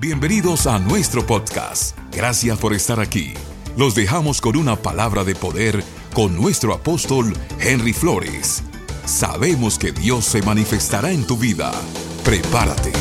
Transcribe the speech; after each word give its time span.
Bienvenidos 0.00 0.66
a 0.66 0.78
nuestro 0.78 1.26
podcast. 1.26 1.94
Gracias 2.10 2.56
por 2.56 2.72
estar 2.72 3.00
aquí. 3.00 3.34
Los 3.76 3.94
dejamos 3.94 4.40
con 4.40 4.56
una 4.56 4.76
palabra 4.76 5.24
de 5.24 5.34
poder 5.34 5.84
con 6.14 6.34
nuestro 6.34 6.72
apóstol 6.72 7.34
Henry 7.60 7.92
Flores. 7.92 8.62
Sabemos 9.04 9.78
que 9.78 9.92
Dios 9.92 10.24
se 10.24 10.40
manifestará 10.40 11.10
en 11.10 11.26
tu 11.26 11.36
vida. 11.36 11.70
Prepárate. 12.24 12.92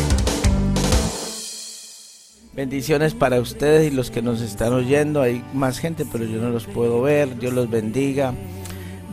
Bendiciones 2.53 3.13
para 3.13 3.39
ustedes 3.39 3.93
y 3.93 3.95
los 3.95 4.11
que 4.11 4.21
nos 4.21 4.41
están 4.41 4.73
oyendo. 4.73 5.21
Hay 5.21 5.41
más 5.53 5.79
gente, 5.79 6.05
pero 6.05 6.25
yo 6.25 6.41
no 6.41 6.49
los 6.49 6.65
puedo 6.65 7.01
ver. 7.01 7.39
Dios 7.39 7.53
los 7.53 7.69
bendiga. 7.69 8.33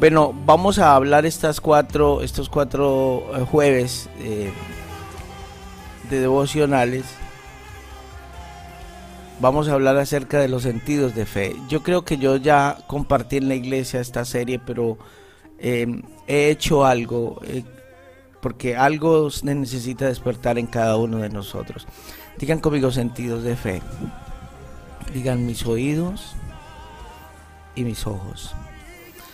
Bueno, 0.00 0.34
vamos 0.44 0.80
a 0.80 0.96
hablar 0.96 1.24
estas 1.24 1.60
cuatro, 1.60 2.20
estos 2.22 2.48
cuatro 2.48 3.30
eh, 3.36 3.46
jueves 3.48 4.08
eh, 4.18 4.50
de 6.10 6.18
devocionales. 6.18 7.04
Vamos 9.38 9.68
a 9.68 9.74
hablar 9.74 9.98
acerca 9.98 10.40
de 10.40 10.48
los 10.48 10.62
sentidos 10.62 11.14
de 11.14 11.26
fe. 11.26 11.54
Yo 11.68 11.82
creo 11.82 12.04
que 12.04 12.16
yo 12.16 12.36
ya 12.36 12.78
compartí 12.86 13.36
en 13.36 13.48
la 13.48 13.54
iglesia 13.54 14.00
esta 14.00 14.24
serie, 14.24 14.58
pero 14.58 14.96
eh, 15.58 16.02
he 16.26 16.48
hecho 16.48 16.86
algo, 16.86 17.40
porque 18.40 18.76
algo 18.76 19.30
se 19.30 19.54
necesita 19.54 20.06
despertar 20.06 20.58
en 20.58 20.66
cada 20.66 20.96
uno 20.96 21.18
de 21.18 21.28
nosotros. 21.28 21.86
Digan 22.38 22.60
conmigo 22.60 22.90
sentidos 22.90 23.42
de 23.42 23.56
fe. 23.56 23.82
Digan 25.12 25.44
mis 25.46 25.66
oídos 25.66 26.34
y 27.74 27.84
mis 27.84 28.06
ojos. 28.06 28.54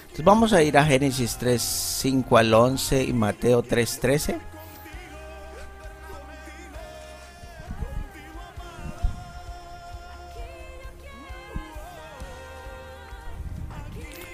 Entonces 0.02 0.24
vamos 0.24 0.52
a 0.52 0.62
ir 0.62 0.76
a 0.76 0.84
Génesis 0.84 1.36
3, 1.38 1.62
5 1.62 2.36
al 2.36 2.52
11 2.52 3.04
y 3.04 3.12
Mateo 3.12 3.62
3, 3.62 4.00
13. 4.00 4.51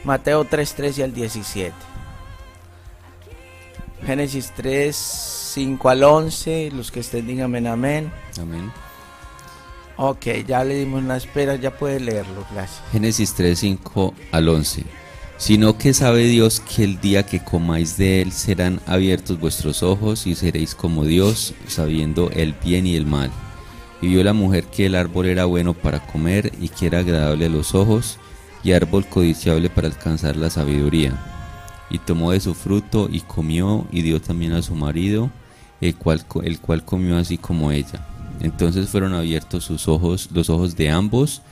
Mateo 0.08 0.46
3, 0.46 0.74
13 0.74 1.04
al 1.04 1.12
17. 1.12 1.74
Génesis 4.06 4.52
3, 4.56 4.96
5 4.96 5.88
al 5.90 6.02
11. 6.02 6.70
Los 6.74 6.90
que 6.90 7.00
estén, 7.00 7.26
díganme 7.26 7.58
amén. 7.68 8.10
Amén. 8.40 8.72
Ok, 9.98 10.28
ya 10.46 10.64
le 10.64 10.76
dimos 10.76 11.02
una 11.02 11.18
espera, 11.18 11.56
ya 11.56 11.76
puede 11.76 12.00
leerlo, 12.00 12.46
gracias. 12.50 12.80
Génesis 12.90 13.34
3, 13.34 13.58
5 13.58 14.14
al 14.32 14.48
11 14.48 14.84
sino 15.36 15.78
que 15.78 15.94
sabe 15.94 16.24
Dios 16.24 16.58
que 16.58 16.82
el 16.82 17.00
día 17.00 17.24
que 17.24 17.44
comáis 17.44 17.96
de 17.96 18.22
él 18.22 18.32
serán 18.32 18.80
abiertos 18.86 19.38
vuestros 19.38 19.84
ojos 19.84 20.26
y 20.26 20.34
seréis 20.34 20.74
como 20.74 21.04
Dios, 21.04 21.54
sabiendo 21.68 22.28
el 22.32 22.54
bien 22.54 22.88
y 22.88 22.96
el 22.96 23.06
mal. 23.06 23.30
Y 24.02 24.08
vio 24.08 24.24
la 24.24 24.32
mujer 24.32 24.64
que 24.64 24.86
el 24.86 24.96
árbol 24.96 25.26
era 25.26 25.44
bueno 25.44 25.74
para 25.74 26.04
comer 26.04 26.50
y 26.60 26.70
que 26.70 26.86
era 26.86 26.98
agradable 26.98 27.46
a 27.46 27.50
los 27.50 27.76
ojos, 27.76 28.18
y 28.62 28.72
árbol 28.72 29.06
codiciable 29.06 29.70
para 29.70 29.88
alcanzar 29.88 30.36
la 30.36 30.50
sabiduría. 30.50 31.16
Y 31.90 31.98
tomó 31.98 32.32
de 32.32 32.40
su 32.40 32.54
fruto 32.54 33.08
y 33.10 33.20
comió 33.20 33.86
y 33.90 34.02
dio 34.02 34.20
también 34.20 34.52
a 34.52 34.62
su 34.62 34.74
marido, 34.74 35.30
el 35.80 35.96
cual, 35.96 36.24
el 36.42 36.60
cual 36.60 36.84
comió 36.84 37.16
así 37.16 37.38
como 37.38 37.72
ella. 37.72 38.06
Entonces 38.40 38.88
fueron 38.88 39.14
abiertos 39.14 39.64
sus 39.64 39.88
ojos, 39.88 40.28
los 40.32 40.50
ojos 40.50 40.76
de 40.76 40.90
ambos, 40.90 41.42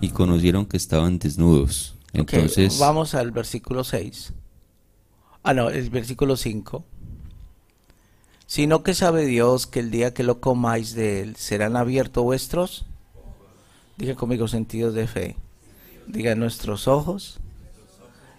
y 0.00 0.10
conocieron 0.10 0.66
que 0.66 0.76
estaban 0.76 1.18
desnudos 1.18 1.96
entonces. 2.16 2.78
vamos 2.78 3.14
al 3.14 3.30
versículo 3.30 3.84
6. 3.84 4.32
Ah, 5.42 5.54
no, 5.54 5.70
el 5.70 5.90
versículo 5.90 6.36
5. 6.36 6.84
Sino 8.46 8.82
que 8.82 8.94
sabe 8.94 9.26
Dios 9.26 9.66
que 9.66 9.80
el 9.80 9.90
día 9.90 10.14
que 10.14 10.22
lo 10.22 10.40
comáis 10.40 10.94
de 10.94 11.20
él 11.20 11.36
serán 11.36 11.76
abiertos 11.76 12.24
vuestros. 12.24 12.86
Diga 13.96 14.14
conmigo 14.14 14.48
sentidos 14.48 14.94
de 14.94 15.06
fe. 15.06 15.36
Diga 16.06 16.34
nuestros 16.34 16.88
ojos. 16.88 17.40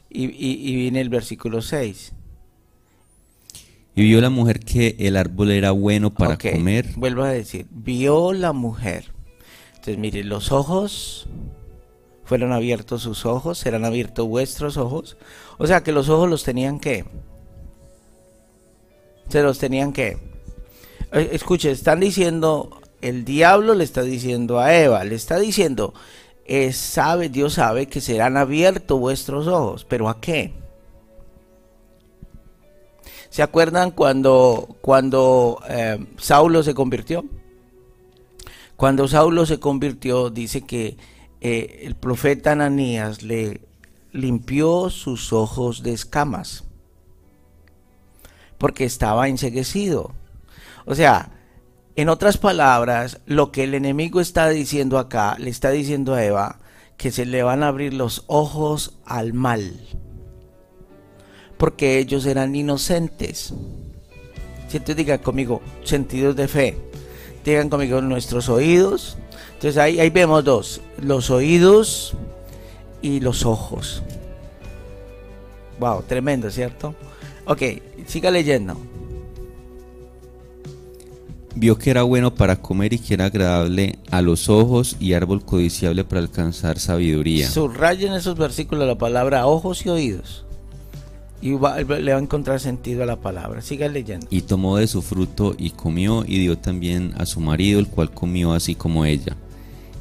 Y, 0.10 0.76
viene 0.76 1.02
el 1.02 1.10
versículo 1.10 1.62
6. 1.62 2.14
Y 3.96 4.04
vio 4.04 4.22
la 4.22 4.30
mujer 4.30 4.60
que 4.60 4.96
el 5.00 5.18
árbol 5.18 5.52
era 5.52 5.72
bueno 5.72 6.14
para 6.14 6.38
comer. 6.38 6.88
Vuelvo 6.96 7.24
a 7.24 7.30
decir, 7.30 7.66
vio 7.70 8.32
la 8.34 8.54
mujer. 8.54 9.12
Entonces, 9.70 9.98
mire, 9.98 10.24
los 10.24 10.52
ojos 10.52 11.28
fueron 12.28 12.52
abiertos 12.52 13.04
sus 13.04 13.26
ojos, 13.26 13.58
serán 13.58 13.86
abiertos 13.86 14.28
vuestros 14.28 14.78
ojos. 14.78 15.18
O 15.58 15.66
sea 15.66 15.82
que 15.82 15.92
los 15.92 16.10
ojos 16.10 16.30
los 16.30 16.44
tenían 16.44 16.80
que. 16.80 17.06
Se 19.30 19.42
los 19.42 19.58
tenían 19.60 19.94
que. 19.94 20.18
Eh, 21.12 21.30
escuche, 21.32 21.72
están 21.72 22.00
diciendo, 22.02 22.82
el 23.02 23.24
diablo 23.26 23.74
le 23.76 23.84
está 23.84 24.02
diciendo 24.02 24.60
a 24.60 24.76
Eva, 24.76 25.04
le 25.04 25.16
está 25.16 25.40
diciendo, 25.40 25.94
sabe, 26.74 27.30
Dios 27.30 27.54
sabe 27.54 27.88
que 27.88 28.02
serán 28.02 28.38
abiertos 28.38 29.00
vuestros 29.00 29.48
ojos, 29.48 29.86
pero 29.86 30.10
¿a 30.10 30.20
qué? 30.22 30.54
¿Se 33.30 33.44
acuerdan 33.44 33.92
cuando, 33.92 34.78
cuando 34.82 35.62
eh, 35.70 36.06
Saulo 36.18 36.64
se 36.64 36.74
convirtió? 36.74 37.26
Cuando 38.76 39.08
Saulo 39.08 39.46
se 39.46 39.60
convirtió, 39.60 40.30
dice 40.30 40.62
que 40.62 40.98
eh, 41.42 41.82
el 41.84 41.96
profeta 41.96 42.54
Ananías 42.54 43.24
le 43.24 43.62
limpió 44.12 44.90
sus 44.90 45.34
ojos 45.34 45.84
de 45.84 45.94
escamas 45.94 46.64
porque 48.58 48.86
estaba 48.86 49.28
enseguecido. 49.28 50.14
O 50.86 50.96
sea, 50.96 51.32
en 51.98 52.10
otras 52.10 52.38
palabras, 52.38 53.20
lo 53.26 53.52
que 53.52 53.64
el 53.64 53.74
enemigo 53.74 54.22
está 54.22 54.48
diciendo 54.50 55.00
acá, 55.00 55.36
le 55.40 55.50
está 55.50 55.72
diciendo 55.72 56.14
a 56.14 56.24
Eva 56.24 56.60
que 56.96 57.12
se 57.12 57.26
le 57.26 57.42
van 57.42 57.64
a 57.64 57.70
abrir 57.70 57.96
los 57.96 58.24
ojos 58.28 59.00
al 59.04 59.34
mal, 59.34 59.74
porque 61.58 61.98
ellos 61.98 62.28
eran 62.28 62.56
inocentes. 62.56 63.52
Si 64.68 64.80
te 64.80 64.94
digan 64.94 65.18
conmigo, 65.18 65.64
sentidos 65.84 66.36
de 66.36 66.48
fe, 66.48 66.78
digan 67.44 67.68
conmigo 67.68 68.00
nuestros 68.00 68.48
oídos, 68.48 69.18
entonces 69.54 69.78
ahí, 69.78 70.00
ahí 70.00 70.12
vemos 70.12 70.44
dos, 70.44 70.82
los 71.02 71.32
oídos 71.32 72.14
y 73.02 73.22
los 73.22 73.44
ojos. 73.44 74.04
Wow, 75.80 76.04
tremendo, 76.04 76.52
¿cierto? 76.52 76.94
Ok, 77.46 77.64
siga 78.06 78.30
leyendo. 78.30 78.78
Vio 81.60 81.78
que 81.78 81.90
era 81.90 82.04
bueno 82.04 82.36
para 82.36 82.58
comer 82.58 82.94
y 82.94 83.00
que 83.00 83.16
era 83.16 83.26
agradable 83.26 83.98
a 84.12 84.22
los 84.22 84.48
ojos 84.48 84.96
y 85.00 85.14
árbol 85.14 85.44
codiciable 85.44 86.04
para 86.04 86.22
alcanzar 86.22 86.78
sabiduría. 86.78 87.50
Subrayen 87.50 88.14
esos 88.14 88.38
versículos 88.38 88.88
la 88.88 88.98
palabra 88.98 89.48
ojos 89.48 89.86
y 89.86 89.90
oídos 89.90 90.46
y 91.42 91.50
le 91.50 91.58
va 91.58 91.76
a 91.76 92.22
encontrar 92.22 92.60
sentido 92.60 93.04
a 93.04 93.06
la 93.06 93.18
palabra. 93.18 93.62
Siga 93.62 93.88
leyendo. 93.88 94.28
Y 94.30 94.42
tomó 94.42 94.78
de 94.78 94.88
su 94.88 95.02
fruto 95.02 95.56
y 95.58 95.72
comió 95.72 96.24
y 96.26 96.40
dio 96.40 96.58
también 96.58 97.14
a 97.18 97.26
su 97.26 97.40
marido, 97.40 97.80
el 97.80 97.88
cual 97.88 98.12
comió 98.12 98.54
así 98.54 98.76
como 98.76 99.06
ella. 99.06 99.36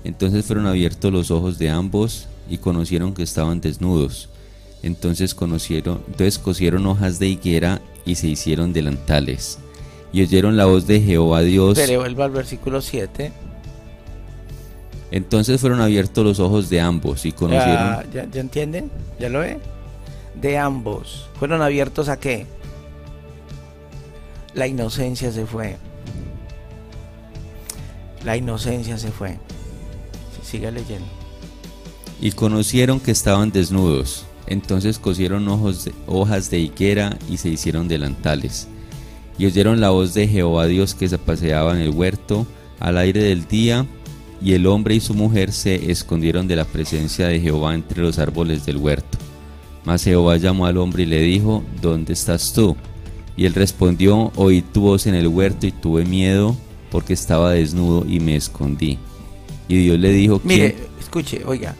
Entonces 0.05 0.44
fueron 0.44 0.67
abiertos 0.67 1.12
los 1.12 1.31
ojos 1.31 1.59
de 1.59 1.71
ambos 1.71 2.28
y 2.49 2.59
conocieron 2.59 3.12
que 3.12 3.23
estaban 3.23 3.61
desnudos. 3.61 4.28
Entonces 4.83 5.34
conocieron, 5.34 6.03
entonces 6.06 6.38
cosieron 6.38 6.87
hojas 6.87 7.19
de 7.19 7.28
higuera 7.28 7.81
y 8.05 8.15
se 8.15 8.28
hicieron 8.28 8.73
delantales. 8.73 9.59
Y 10.12 10.22
oyeron 10.22 10.56
la 10.56 10.67
voz 10.67 10.87
de 10.87 11.00
Jehová 11.00 11.43
Dios. 11.43 11.77
Pero 11.77 12.00
vuelva 12.00 12.25
al 12.25 12.31
versículo 12.31 12.81
7. 12.81 13.33
Entonces 15.11 15.61
fueron 15.61 15.81
abiertos 15.81 16.25
los 16.25 16.41
ojos 16.41 16.69
de 16.69 16.81
ambos 16.81 17.25
y 17.27 17.33
conocieron. 17.33 18.11
¿Ya, 18.12 18.27
ya, 18.31 18.41
entienden? 18.41 18.91
¿Ya 19.19 19.28
lo 19.28 19.41
ve? 19.41 19.59
De 20.41 20.59
ambos. 20.59 21.28
¿Fueron 21.39 21.62
abiertos 21.62 22.09
a 22.09 22.19
qué? 22.19 22.47
La 24.55 24.67
inocencia 24.67 25.31
se 25.33 25.47
fue. 25.47 25.77
La 28.25 28.37
inocencia 28.37 28.99
se 28.99 29.12
fue. 29.12 29.38
Siga 30.43 30.70
leyendo. 30.70 31.06
Y 32.20 32.32
conocieron 32.32 32.99
que 32.99 33.11
estaban 33.11 33.53
desnudos. 33.53 34.26
Entonces 34.47 34.99
cosieron 34.99 35.47
hojas 36.06 36.50
de 36.50 36.58
higuera 36.58 37.17
y 37.29 37.37
se 37.37 37.49
hicieron 37.49 37.88
delantales. 37.88 38.69
Y 39.38 39.47
oyeron 39.47 39.81
la 39.81 39.91
voz 39.91 40.15
de 40.15 40.27
Jehová 40.29 40.67
Dios 40.67 40.94
que 40.94 41.09
se 41.09 41.19
paseaba 41.19 41.73
en 41.75 41.81
el 41.81 41.91
huerto 41.91 42.47
al 42.81 42.99
aire 42.99 43.23
del 43.23 43.47
día, 43.47 43.87
y 44.43 44.53
el 44.53 44.67
hombre 44.67 44.94
y 44.94 45.00
su 45.00 45.15
mujer 45.15 45.53
se 45.53 45.91
escondieron 45.91 46.47
de 46.47 46.56
la 46.56 46.65
presencia 46.65 47.29
de 47.29 47.41
Jehová 47.41 47.75
entre 47.75 48.03
los 48.03 48.19
árboles 48.19 48.67
del 48.67 48.77
huerto. 48.77 49.19
Mas 49.85 50.05
Jehová 50.05 50.37
llamó 50.37 50.67
al 50.67 50.79
hombre 50.79 51.05
y 51.05 51.06
le 51.06 51.21
dijo, 51.21 51.62
¿dónde 51.81 52.12
estás 52.12 52.53
tú? 52.53 52.77
Y 53.37 53.44
él 53.47 53.55
respondió, 53.55 54.33
oí 54.37 54.62
tu 54.62 54.83
voz 54.83 55.06
en 55.06 55.15
el 55.15 55.29
huerto 55.29 55.67
y 55.67 55.73
tuve 55.73 56.05
miedo 56.05 56.56
porque 56.91 57.12
estaba 57.12 57.53
desnudo 57.53 58.05
y 58.09 58.21
me 58.21 58.37
escondí. 58.37 58.99
Y 59.69 59.77
Dios 59.77 59.99
le 59.99 60.11
dijo, 60.12 60.41
mire, 60.44 60.77
escuche, 61.00 61.43
oiga, 61.44 61.75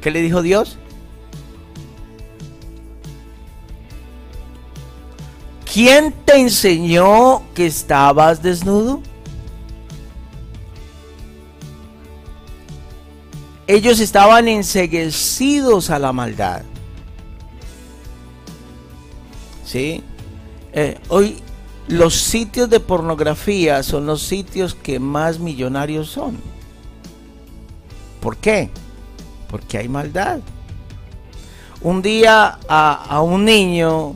¿qué 0.00 0.10
le 0.10 0.22
dijo 0.22 0.42
Dios? 0.42 0.78
¿Quién 5.76 6.14
te 6.24 6.40
enseñó 6.40 7.42
que 7.54 7.66
estabas 7.66 8.42
desnudo? 8.42 9.02
Ellos 13.66 14.00
estaban 14.00 14.48
enseguecidos 14.48 15.90
a 15.90 15.98
la 15.98 16.14
maldad. 16.14 16.62
¿Sí? 19.66 20.02
Eh, 20.72 20.98
hoy 21.08 21.42
los 21.88 22.14
sitios 22.14 22.70
de 22.70 22.80
pornografía 22.80 23.82
son 23.82 24.06
los 24.06 24.22
sitios 24.22 24.74
que 24.74 24.98
más 24.98 25.38
millonarios 25.40 26.08
son. 26.08 26.38
¿Por 28.22 28.38
qué? 28.38 28.70
Porque 29.50 29.76
hay 29.76 29.90
maldad. 29.90 30.38
Un 31.82 32.00
día 32.00 32.58
a 32.66 33.20
un 33.20 33.44
niño 33.44 34.14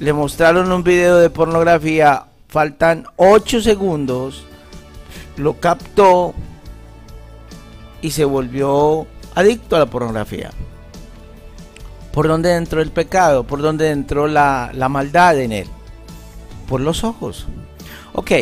le 0.00 0.14
mostraron 0.14 0.72
un 0.72 0.82
video 0.82 1.18
de 1.18 1.28
pornografía, 1.28 2.24
faltan 2.48 3.04
8 3.16 3.60
segundos, 3.60 4.44
lo 5.36 5.60
captó 5.60 6.34
y 8.00 8.10
se 8.10 8.24
volvió 8.24 9.06
adicto 9.34 9.76
a 9.76 9.80
la 9.80 9.86
pornografía. 9.86 10.50
¿Por 12.12 12.28
dónde 12.28 12.56
entró 12.56 12.80
el 12.80 12.90
pecado? 12.90 13.44
¿Por 13.44 13.60
dónde 13.60 13.90
entró 13.90 14.26
la, 14.26 14.70
la 14.74 14.88
maldad 14.88 15.38
en 15.38 15.52
él? 15.52 15.68
Por 16.66 16.80
los 16.80 17.04
ojos. 17.04 17.46
Ok, 18.14 18.32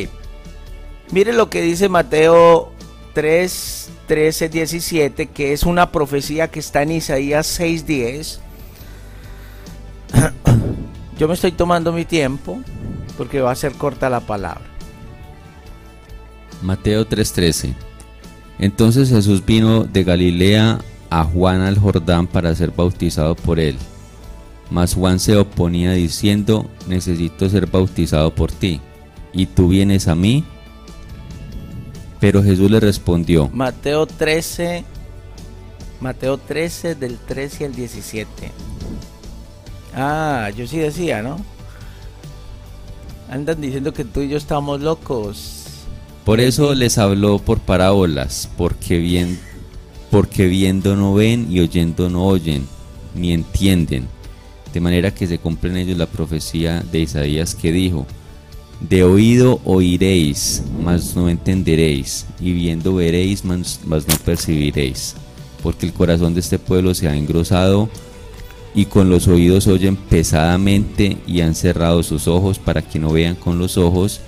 mire 1.11 1.33
lo 1.33 1.51
que 1.51 1.61
dice 1.61 1.89
Mateo 1.89 2.71
3, 3.15 3.91
13, 4.07 4.49
17, 4.49 5.27
que 5.27 5.53
es 5.53 5.65
una 5.65 5.91
profecía 5.91 6.49
que 6.49 6.61
está 6.61 6.83
en 6.83 6.93
Isaías 6.93 7.49
6, 7.49 7.85
10. 7.85 8.41
Yo 11.19 11.27
me 11.27 11.35
estoy 11.35 11.51
tomando 11.51 11.93
mi 11.93 12.05
tiempo 12.05 12.61
porque 13.17 13.41
va 13.41 13.51
a 13.51 13.57
ser 13.57 13.73
corta 13.73 14.09
la 14.09 14.21
palabra. 14.21 14.63
Mateo 16.63 17.07
3:13 17.07 17.75
Entonces 18.61 19.11
Jesús 19.11 19.45
vino 19.45 19.85
de 19.85 20.05
Galilea 20.05 20.79
a 21.11 21.25
Juan 21.25 21.63
al 21.63 21.79
Jordán 21.79 22.27
para 22.27 22.55
ser 22.55 22.71
bautizado 22.71 23.35
por 23.35 23.59
él. 23.59 23.77
Mas 24.71 24.95
Juan 24.95 25.19
se 25.19 25.37
oponía 25.37 25.93
diciendo, 25.93 26.71
necesito 26.87 27.49
ser 27.49 27.67
bautizado 27.67 28.35
por 28.35 28.53
ti, 28.53 28.81
¿y 29.33 29.47
tú 29.47 29.69
vienes 29.69 30.09
a 30.09 30.15
mí? 30.15 30.45
Pero 32.21 32.43
Jesús 32.43 32.71
le 32.71 32.79
respondió, 32.79 33.49
Mateo 33.49 34.05
13, 34.07 34.85
Mateo 36.01 36.37
13 36.37 36.97
del 36.97 37.17
13 37.17 37.65
al 37.65 37.75
17. 37.75 38.53
Ah, 39.95 40.51
yo 40.57 40.67
sí 40.67 40.79
decía, 40.79 41.23
¿no? 41.23 41.39
Andan 43.31 43.61
diciendo 43.61 43.93
que 43.93 44.05
tú 44.05 44.21
y 44.21 44.29
yo 44.29 44.37
estamos 44.37 44.81
locos. 44.81 45.55
por 46.25 46.41
eso 46.41 46.75
les 46.75 46.99
habló 46.99 47.39
por 47.39 47.59
parábolas, 47.59 48.49
porque 48.57 48.99
bien 48.99 49.39
porque 50.11 50.47
viendo 50.47 50.97
no 50.97 51.15
ven 51.15 51.47
y 51.51 51.61
oyendo 51.61 52.09
no 52.09 52.27
oyen, 52.27 52.67
ni 53.15 53.33
entienden, 53.33 54.07
de 54.73 54.81
manera 54.81 55.15
que 55.15 55.27
se 55.27 55.39
cumple 55.39 55.71
en 55.71 55.77
ellos 55.79 55.99
la 55.99 56.07
profecía 56.07 56.83
de 56.91 57.01
Isaías 57.01 57.55
que 57.55 57.73
dijo, 57.73 58.07
de 58.81 59.03
oído 59.03 59.61
oiréis, 59.65 60.63
mas 60.83 61.17
no 61.17 61.29
entenderéis, 61.29 62.27
y 62.41 62.53
viendo 62.53 62.95
veréis, 62.95 63.45
mas, 63.45 63.81
mas 63.85 64.07
no 64.09 64.15
percibiréis, 64.25 65.15
porque 65.63 65.87
el 65.87 65.93
corazón 65.93 66.35
de 66.35 66.41
este 66.41 66.59
pueblo 66.59 66.95
se 66.95 67.09
ha 67.09 67.17
engrosado, 67.17 67.89
y 68.75 68.87
con 68.87 69.11
los 69.11 69.29
oídos 69.29 69.67
oyen 69.67 69.97
pesadamente, 69.97 71.19
y 71.27 71.41
han 71.41 71.55
cerrado 71.55 72.03
sus 72.03 72.29
ojos 72.29 72.59
para 72.59 72.83
que 72.83 72.99
no 72.99 73.11
vean 73.11 73.35
con 73.35 73.59
los 73.59 73.77
ojos, 73.77 74.21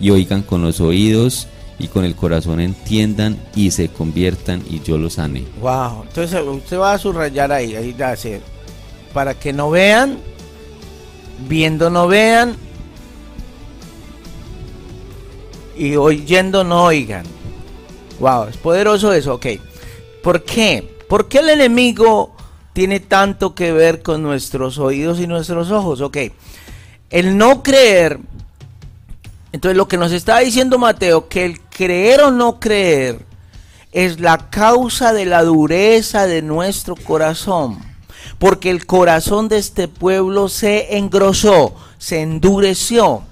y 0.00 0.10
oigan 0.10 0.42
con 0.42 0.62
los 0.62 0.80
oídos, 0.80 1.48
y 1.78 1.88
con 1.88 2.04
el 2.04 2.16
corazón 2.16 2.60
entiendan 2.60 3.38
y 3.54 3.70
se 3.70 3.88
conviertan 3.88 4.62
y 4.68 4.80
yo 4.80 4.98
los 4.98 5.14
sane. 5.14 5.44
Wow, 5.60 6.02
entonces 6.02 6.42
usted 6.44 6.78
va 6.78 6.94
a 6.94 6.98
subrayar 6.98 7.52
ahí, 7.52 7.76
ahí 7.76 7.92
decir, 7.92 8.40
para 9.12 9.34
que 9.34 9.52
no 9.52 9.70
vean, 9.70 10.18
viendo 11.48 11.88
no 11.88 12.08
vean 12.08 12.56
y 15.76 15.94
oyendo 15.94 16.64
no 16.64 16.84
oigan. 16.84 17.24
Wow, 18.18 18.48
es 18.48 18.56
poderoso 18.56 19.12
eso, 19.12 19.34
ok. 19.34 19.46
¿Por 20.22 20.42
qué? 20.42 20.96
¿Por 21.08 21.28
qué 21.28 21.38
el 21.38 21.50
enemigo 21.50 22.34
tiene 22.78 23.00
tanto 23.00 23.56
que 23.56 23.72
ver 23.72 24.02
con 24.02 24.22
nuestros 24.22 24.78
oídos 24.78 25.18
y 25.18 25.26
nuestros 25.26 25.72
ojos? 25.72 26.00
Ok, 26.00 26.16
el 27.10 27.36
no 27.36 27.64
creer 27.64 28.20
entonces 29.50 29.76
lo 29.76 29.88
que 29.88 29.96
nos 29.96 30.12
está 30.12 30.38
diciendo 30.38 30.78
Mateo, 30.78 31.28
que 31.28 31.44
el 31.44 31.60
creer 31.60 32.20
o 32.20 32.30
no 32.30 32.60
creer 32.60 33.18
es 33.90 34.20
la 34.20 34.48
causa 34.50 35.12
de 35.12 35.24
la 35.24 35.42
dureza 35.42 36.28
de 36.28 36.40
nuestro 36.40 36.94
corazón. 36.94 37.80
Porque 38.38 38.70
el 38.70 38.86
corazón 38.86 39.48
de 39.48 39.58
este 39.58 39.88
pueblo 39.88 40.48
se 40.48 40.98
engrosó, 40.98 41.74
se 41.98 42.20
endureció. 42.20 43.24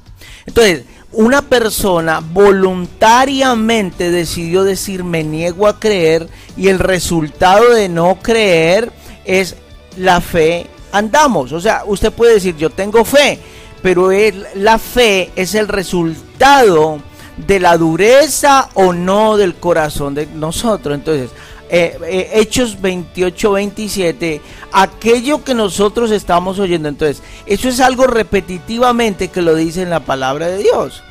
Entonces, 0.44 0.86
una 1.12 1.42
persona 1.42 2.18
voluntariamente 2.18 4.10
decidió 4.10 4.64
decir 4.64 5.04
me 5.04 5.22
niego 5.22 5.68
a 5.68 5.78
creer 5.78 6.28
y 6.56 6.66
el 6.66 6.80
resultado 6.80 7.70
de 7.70 7.88
no 7.88 8.18
creer 8.20 8.90
es 9.26 9.56
la 9.96 10.20
fe 10.20 10.66
andamos. 10.92 11.52
O 11.52 11.60
sea, 11.60 11.82
usted 11.86 12.12
puede 12.12 12.34
decir 12.34 12.56
yo 12.56 12.70
tengo 12.70 13.04
fe, 13.04 13.38
pero 13.82 14.10
la 14.54 14.78
fe 14.78 15.30
es 15.36 15.54
el 15.54 15.68
resultado 15.68 17.00
de 17.36 17.60
la 17.60 17.76
dureza 17.76 18.70
o 18.74 18.92
no 18.92 19.36
del 19.36 19.56
corazón 19.56 20.14
de 20.14 20.26
nosotros. 20.26 20.94
Entonces, 20.94 21.30
eh, 21.68 21.98
eh, 22.06 22.30
Hechos 22.34 22.80
28, 22.80 23.52
27, 23.52 24.40
aquello 24.72 25.44
que 25.44 25.54
nosotros 25.54 26.10
estamos 26.10 26.58
oyendo. 26.58 26.88
Entonces, 26.88 27.22
eso 27.44 27.68
es 27.68 27.80
algo 27.80 28.06
repetitivamente 28.06 29.28
que 29.28 29.42
lo 29.42 29.54
dice 29.54 29.82
en 29.82 29.90
la 29.90 30.00
palabra 30.00 30.48
de 30.48 30.58
Dios. 30.58 31.02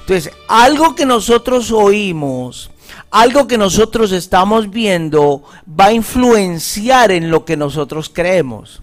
Entonces, 0.00 0.32
algo 0.48 0.94
que 0.94 1.06
nosotros 1.06 1.70
oímos, 1.70 2.70
algo 3.10 3.46
que 3.46 3.58
nosotros 3.58 4.12
estamos 4.12 4.70
viendo, 4.70 5.42
va 5.68 5.86
a 5.86 5.92
influenciar 5.92 7.10
en 7.10 7.30
lo 7.30 7.44
que 7.44 7.56
nosotros 7.56 8.10
creemos. 8.12 8.82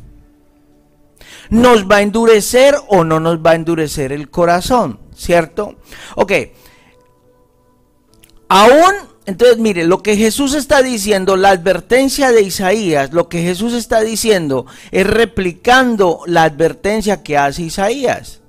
¿Nos 1.50 1.90
va 1.90 1.98
a 1.98 2.02
endurecer 2.02 2.76
o 2.90 3.04
no 3.04 3.20
nos 3.20 3.38
va 3.38 3.52
a 3.52 3.56
endurecer 3.56 4.12
el 4.12 4.30
corazón? 4.30 5.00
¿Cierto? 5.16 5.76
Ok. 6.16 6.34
Aún, 8.50 8.94
entonces 9.26 9.58
mire, 9.58 9.86
lo 9.86 10.04
que 10.04 10.18
Jesús 10.18 10.54
está 10.54 10.82
diciendo, 10.82 11.38
la 11.38 11.52
advertencia 11.52 12.32
de 12.32 12.42
Isaías, 12.42 13.14
lo 13.14 13.30
que 13.30 13.42
Jesús 13.42 13.74
está 13.74 14.02
diciendo 14.02 14.66
es 14.92 15.08
replicando 15.08 16.22
la 16.26 16.44
advertencia 16.44 17.24
que 17.24 17.38
hace 17.38 17.64
Isaías. 17.64 18.42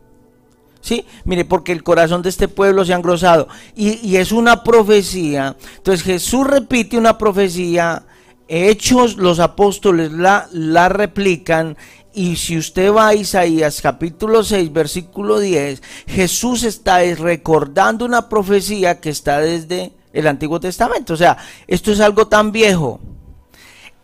¿Sí? 0.88 1.04
Mire, 1.26 1.44
porque 1.44 1.72
el 1.72 1.82
corazón 1.82 2.22
de 2.22 2.30
este 2.30 2.48
pueblo 2.48 2.82
se 2.82 2.94
ha 2.94 2.96
engrosado. 2.96 3.46
Y, 3.76 4.16
es 4.16 4.32
una 4.32 4.64
profecía. 4.64 5.54
Entonces 5.76 6.02
Jesús 6.02 6.46
repite 6.46 6.96
una 6.96 7.18
profecía. 7.18 8.06
Hechos, 8.48 9.18
los 9.18 9.38
apóstoles 9.38 10.10
la, 10.12 10.48
la 10.50 10.88
replican 10.88 11.76
y 12.14 12.36
si 12.36 12.56
usted 12.56 12.90
va 12.90 13.08
a 13.08 13.14
Isaías 13.14 13.82
capítulo 13.82 14.42
6, 14.42 14.72
versículo 14.72 15.38
10, 15.40 15.82
Jesús 16.06 16.62
está 16.62 17.00
recordando 17.16 18.06
una 18.06 18.30
profecía 18.30 18.98
que 18.98 19.10
está 19.10 19.40
desde 19.40 19.92
el 20.14 20.26
Antiguo 20.26 20.58
Testamento. 20.58 21.12
O 21.12 21.18
sea, 21.18 21.36
esto 21.66 21.92
es 21.92 22.00
algo 22.00 22.28
tan 22.28 22.50
viejo. 22.50 22.98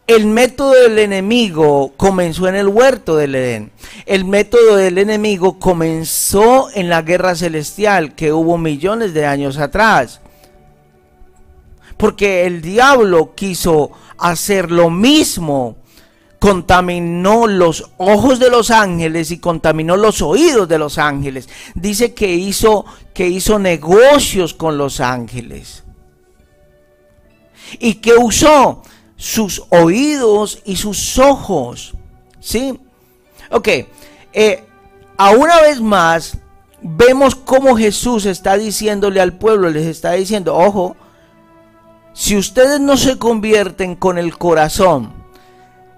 El 0.06 0.26
método 0.26 0.72
del 0.72 0.98
enemigo 0.98 1.94
comenzó 1.96 2.46
en 2.48 2.56
el 2.56 2.68
huerto 2.68 3.16
del 3.16 3.34
Edén. 3.34 3.72
El 4.04 4.26
método 4.26 4.76
del 4.76 4.98
enemigo 4.98 5.58
comenzó 5.58 6.68
en 6.74 6.90
la 6.90 7.00
guerra 7.02 7.34
celestial 7.34 8.14
que 8.14 8.32
hubo 8.32 8.58
millones 8.58 9.14
de 9.14 9.24
años 9.24 9.56
atrás. 9.56 10.20
Porque 11.96 12.44
el 12.44 12.60
diablo 12.60 13.34
quiso 13.34 13.92
hacer 14.18 14.70
lo 14.70 14.90
mismo 14.90 15.76
contaminó 16.44 17.46
los 17.46 17.90
ojos 17.96 18.38
de 18.38 18.50
los 18.50 18.70
ángeles 18.70 19.30
y 19.30 19.38
contaminó 19.38 19.96
los 19.96 20.20
oídos 20.20 20.68
de 20.68 20.76
los 20.76 20.98
ángeles. 20.98 21.48
Dice 21.74 22.12
que 22.12 22.34
hizo 22.34 22.84
que 23.14 23.26
hizo 23.26 23.58
negocios 23.58 24.52
con 24.52 24.76
los 24.76 25.00
ángeles. 25.00 25.84
Y 27.78 27.94
que 27.94 28.12
usó 28.12 28.82
sus 29.16 29.62
oídos 29.70 30.60
y 30.64 30.76
sus 30.76 31.18
ojos. 31.18 31.94
¿Sí? 32.40 32.78
Ok. 33.50 33.68
Eh, 34.32 34.64
a 35.16 35.30
una 35.30 35.60
vez 35.60 35.80
más, 35.80 36.38
vemos 36.82 37.34
cómo 37.34 37.76
Jesús 37.76 38.26
está 38.26 38.56
diciéndole 38.56 39.20
al 39.20 39.34
pueblo, 39.38 39.70
les 39.70 39.86
está 39.86 40.12
diciendo, 40.12 40.56
ojo, 40.56 40.96
si 42.12 42.36
ustedes 42.36 42.80
no 42.80 42.96
se 42.96 43.18
convierten 43.18 43.96
con 43.96 44.18
el 44.18 44.36
corazón, 44.36 45.24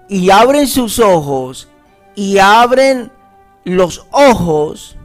y 0.09 0.29
abren 0.29 0.67
sus 0.67 0.99
ojos 0.99 1.67
y 2.15 2.37
abren 2.37 3.11
los 3.63 4.05
ojos, 4.11 4.95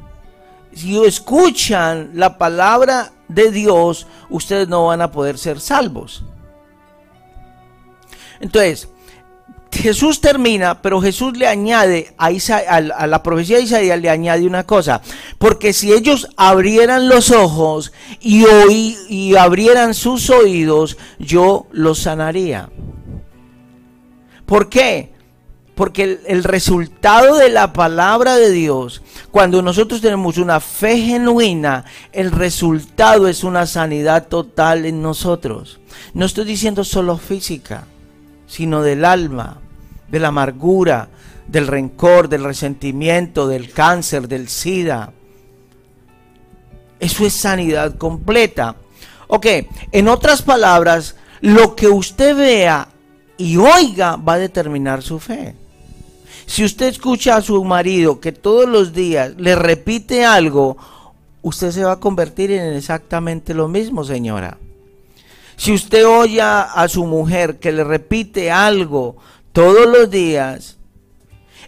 si 0.72 1.02
escuchan 1.04 2.12
la 2.14 2.38
palabra 2.38 3.12
de 3.28 3.50
Dios, 3.50 4.06
ustedes 4.30 4.68
no 4.68 4.86
van 4.86 5.02
a 5.02 5.10
poder 5.10 5.36
ser 5.38 5.60
salvos. 5.60 6.24
Entonces, 8.42 8.88
Jesús 9.72 10.20
termina, 10.20 10.82
pero 10.82 11.00
Jesús 11.00 11.36
le 11.38 11.46
añade 11.46 12.14
a, 12.18 12.26
a, 12.26 13.06
la 13.06 13.22
profecía 13.22 13.56
de 13.56 13.62
Isaías 13.62 14.00
le 14.00 14.10
añade 14.10 14.46
una 14.46 14.64
cosa, 14.64 15.00
porque 15.38 15.72
si 15.72 15.92
ellos 15.92 16.28
abrieran 16.36 17.08
los 17.08 17.30
ojos 17.30 17.92
y, 18.20 18.44
oí, 18.44 18.98
y 19.08 19.36
abrieran 19.36 19.94
sus 19.94 20.28
oídos, 20.28 20.98
yo 21.18 21.66
los 21.72 22.00
sanaría. 22.00 22.68
¿Por 24.44 24.68
qué? 24.68 25.12
Porque 25.74 26.20
el, 26.26 26.44
resultado 26.44 27.36
de 27.36 27.48
la 27.48 27.72
palabra 27.72 28.36
de 28.36 28.50
Dios, 28.50 29.00
cuando 29.30 29.62
nosotros 29.62 30.02
tenemos 30.02 30.36
una 30.36 30.60
fe 30.60 30.98
genuina, 30.98 31.86
el 32.12 32.30
resultado 32.30 33.26
es 33.26 33.42
una 33.42 33.66
sanidad 33.66 34.28
total 34.28 34.84
en 34.84 35.00
nosotros. 35.00 35.80
No 36.12 36.26
estoy 36.26 36.44
diciendo 36.44 36.84
solo 36.84 37.16
física, 37.16 37.86
sino 38.52 38.82
del 38.82 39.06
alma, 39.06 39.56
de 40.10 40.20
la 40.20 40.28
amargura, 40.28 41.08
del 41.48 41.66
rencor, 41.66 42.28
del 42.28 42.44
resentimiento, 42.44 43.48
del 43.48 43.72
cáncer, 43.72 44.28
del 44.28 44.50
SIDA. 44.50 45.10
Eso 47.00 47.24
es 47.24 47.32
sanidad 47.32 47.96
completa. 47.96 48.76
Ok, 49.28 49.46
en 49.90 50.06
otras 50.06 50.42
palabras, 50.42 51.16
lo 51.40 51.74
que 51.74 51.88
usted 51.88 52.36
vea 52.36 52.88
y 53.38 53.56
oiga 53.56 54.16
va 54.16 54.34
a 54.34 54.38
determinar 54.38 55.00
su 55.00 55.18
fe. 55.18 55.54
Si 56.44 56.62
usted 56.62 56.88
escucha 56.88 57.36
a 57.36 57.42
su 57.42 57.64
marido 57.64 58.20
que 58.20 58.32
todos 58.32 58.68
los 58.68 58.92
días 58.92 59.32
le 59.38 59.54
repite 59.54 60.26
algo, 60.26 60.76
usted 61.40 61.70
se 61.70 61.84
va 61.84 61.92
a 61.92 62.00
convertir 62.00 62.50
en 62.50 62.74
exactamente 62.74 63.54
lo 63.54 63.66
mismo, 63.66 64.04
señora. 64.04 64.58
Si 65.56 65.72
usted 65.72 66.06
oye 66.06 66.40
a 66.40 66.86
su 66.88 67.04
mujer 67.04 67.58
que 67.58 67.72
le 67.72 67.84
repite 67.84 68.50
algo 68.50 69.16
todos 69.52 69.86
los 69.86 70.10
días, 70.10 70.78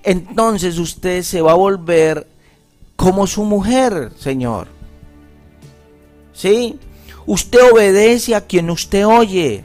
entonces 0.04 0.78
usted 0.78 1.22
se 1.22 1.40
va 1.40 1.52
a 1.52 1.56
volver 1.56 2.26
como 2.96 3.26
su 3.26 3.44
mujer, 3.44 4.12
Señor. 4.18 4.68
¿Sí? 6.32 6.78
Usted 7.26 7.72
obedece 7.72 8.34
a 8.34 8.42
quien 8.42 8.70
usted 8.70 9.06
oye. 9.06 9.64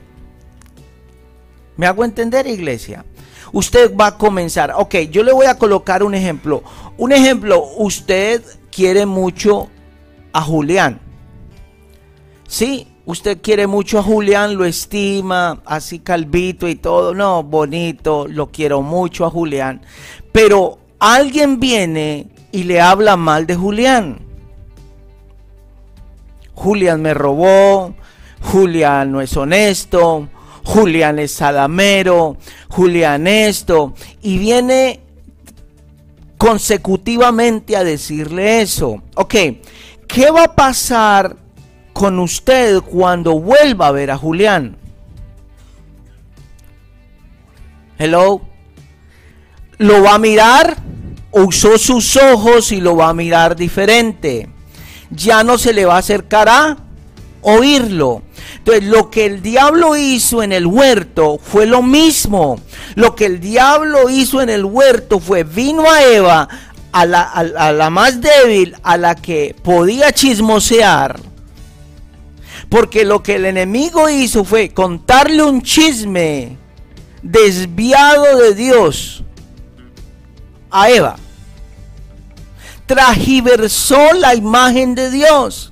¿Me 1.76 1.88
hago 1.88 2.06
entender, 2.06 2.48
iglesia? 2.48 3.06
Usted 3.52 3.96
va 3.96 4.08
a 4.08 4.18
comenzar. 4.18 4.74
Ok, 4.78 4.96
yo 5.12 5.24
le 5.24 5.34
voy 5.34 5.46
a 5.46 5.58
colocar 5.58 6.04
un 6.04 6.16
ejemplo. 6.16 6.64
Un 6.98 7.12
ejemplo, 7.12 7.64
usted 7.78 8.44
quiere 8.72 9.06
mucho 9.06 9.70
a 10.32 10.42
Julián. 10.42 11.02
¿Sí? 12.48 12.88
Usted 13.10 13.42
quiere 13.42 13.66
mucho 13.66 13.98
a 13.98 14.04
Julián, 14.04 14.56
lo 14.56 14.66
estima, 14.66 15.64
así 15.66 15.98
calvito 15.98 16.68
y 16.68 16.76
todo. 16.76 17.16
No, 17.16 17.42
bonito, 17.42 18.28
lo 18.28 18.52
quiero 18.52 18.84
mucho 18.84 19.26
a 19.26 19.32
Julián. 19.32 19.82
Pero 20.32 20.78
alguien 21.00 21.60
viene 21.60 22.28
y 22.52 22.66
le 22.66 22.80
habla 22.80 23.18
mal 23.18 23.48
de 23.48 23.56
Julián. 23.56 24.20
Julián 26.54 27.02
me 27.02 27.16
robó, 27.16 27.96
Julián 28.42 29.12
no 29.12 29.22
es 29.22 29.36
honesto, 29.36 30.30
Julián 30.64 31.18
es 31.18 31.32
salamero, 31.32 32.38
Julián 32.70 33.26
esto. 33.26 33.96
Y 34.22 34.38
viene 34.38 35.00
consecutivamente 36.38 37.76
a 37.76 37.84
decirle 37.84 38.62
eso. 38.62 39.02
Ok, 39.16 39.34
¿qué 40.08 40.30
va 40.30 40.44
a 40.44 40.56
pasar 40.56 41.49
con 42.00 42.18
usted 42.20 42.80
cuando 42.80 43.42
vuelva 43.42 43.88
a 43.88 43.92
ver 43.92 44.10
a 44.10 44.18
Julián. 44.18 44.78
Hello. 47.98 48.40
¿Lo 49.80 50.02
va 50.02 50.14
a 50.14 50.18
mirar? 50.18 50.78
Usó 51.32 51.78
sus 51.78 52.16
ojos 52.16 52.72
y 52.72 52.80
lo 52.80 52.96
va 52.96 53.10
a 53.10 53.14
mirar 53.14 53.58
diferente. 53.58 54.48
Ya 55.10 55.44
no 55.44 55.58
se 55.58 55.74
le 55.74 55.84
va 55.84 55.96
a 55.96 56.00
acercar 56.00 56.48
a 56.48 56.78
oírlo. 57.42 58.22
Entonces, 58.60 58.86
lo 58.86 59.10
que 59.10 59.26
el 59.26 59.42
diablo 59.42 59.98
hizo 59.98 60.42
en 60.42 60.54
el 60.54 60.68
huerto 60.68 61.38
fue 61.38 61.66
lo 61.66 61.82
mismo. 61.82 62.62
Lo 62.96 63.14
que 63.14 63.26
el 63.26 63.42
diablo 63.42 64.10
hizo 64.10 64.42
en 64.42 64.50
el 64.50 64.64
huerto 64.64 65.20
fue 65.20 65.44
vino 65.44 65.84
a 65.92 66.02
Eva, 66.06 66.48
a 66.94 67.06
la, 67.06 67.24
a 67.24 67.74
la 67.74 67.90
más 67.90 68.22
débil, 68.22 68.74
a 68.84 68.96
la 68.96 69.16
que 69.16 69.54
podía 69.62 70.14
chismosear 70.14 71.28
porque 72.70 73.04
lo 73.04 73.24
que 73.24 73.36
el 73.36 73.46
enemigo 73.46 74.10
hizo 74.10 74.46
fue 74.46 74.70
contarle 74.70 75.44
un 75.44 75.62
chisme 75.64 76.58
desviado 77.24 78.38
de 78.38 78.54
Dios 78.54 79.24
a 80.70 80.90
Eva. 80.90 81.16
Tragiversó 82.86 84.14
la 84.14 84.36
imagen 84.36 84.96
de 84.96 85.10
Dios. 85.10 85.72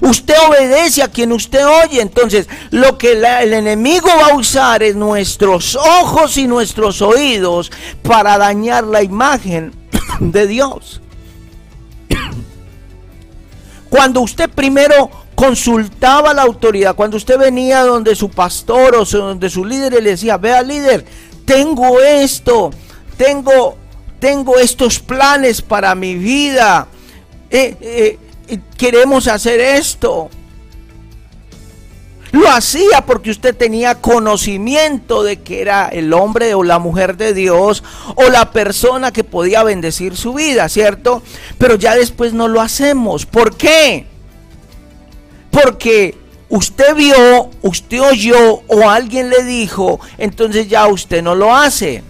Usted 0.00 0.34
obedece 0.48 1.02
a 1.02 1.08
quien 1.08 1.32
usted 1.32 1.64
oye. 1.66 2.00
Entonces, 2.00 2.48
lo 2.70 2.98
que 2.98 3.12
el 3.12 3.52
enemigo 3.52 4.08
va 4.08 4.28
a 4.32 4.36
usar 4.36 4.82
es 4.82 4.96
nuestros 4.96 5.76
ojos 5.76 6.36
y 6.36 6.46
nuestros 6.46 7.00
oídos 7.00 7.70
para 8.02 8.38
dañar 8.38 8.84
la 8.84 9.02
imagen 9.02 9.72
de 10.20 10.46
Dios. 10.46 11.00
Cuando 13.90 14.20
usted 14.20 14.50
primero 14.50 15.10
consultaba 15.34 16.30
a 16.30 16.34
la 16.34 16.42
autoridad. 16.42 16.94
Cuando 16.94 17.16
usted 17.16 17.38
venía 17.38 17.82
donde 17.82 18.14
su 18.14 18.30
pastor 18.30 18.94
o 18.96 19.04
donde 19.04 19.50
su 19.50 19.64
líder 19.64 19.92
le 19.94 20.10
decía, 20.10 20.36
vea 20.36 20.62
líder, 20.62 21.04
tengo 21.44 22.00
esto, 22.00 22.70
tengo, 23.16 23.76
tengo 24.18 24.56
estos 24.58 24.98
planes 24.98 25.62
para 25.62 25.94
mi 25.94 26.14
vida, 26.14 26.88
eh, 27.50 27.76
eh, 27.80 28.58
queremos 28.76 29.28
hacer 29.28 29.60
esto. 29.60 30.30
Lo 32.32 32.50
hacía 32.50 33.06
porque 33.06 33.30
usted 33.30 33.54
tenía 33.54 34.00
conocimiento 34.00 35.22
de 35.22 35.40
que 35.40 35.60
era 35.60 35.86
el 35.86 36.12
hombre 36.12 36.54
o 36.54 36.64
la 36.64 36.80
mujer 36.80 37.16
de 37.16 37.32
Dios 37.32 37.84
o 38.16 38.28
la 38.28 38.50
persona 38.50 39.12
que 39.12 39.22
podía 39.22 39.62
bendecir 39.62 40.16
su 40.16 40.34
vida, 40.34 40.68
¿cierto? 40.68 41.22
Pero 41.58 41.76
ya 41.76 41.94
después 41.94 42.32
no 42.32 42.48
lo 42.48 42.60
hacemos. 42.60 43.24
¿Por 43.24 43.56
qué? 43.56 44.08
Porque 45.54 46.16
usted 46.48 46.94
vio, 46.96 47.50
usted 47.62 48.00
oyó 48.00 48.62
o 48.66 48.88
alguien 48.88 49.30
le 49.30 49.44
dijo, 49.44 50.00
entonces 50.18 50.68
ya 50.68 50.88
usted 50.88 51.22
no 51.22 51.34
lo 51.34 51.54
hace. 51.54 52.02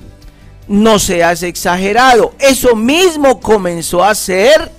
No 0.67 0.99
seas 0.99 1.43
exagerado. 1.43 2.33
Eso 2.39 2.75
mismo 2.75 3.39
comenzó 3.39 4.03
a 4.03 4.11
hacer 4.11 4.73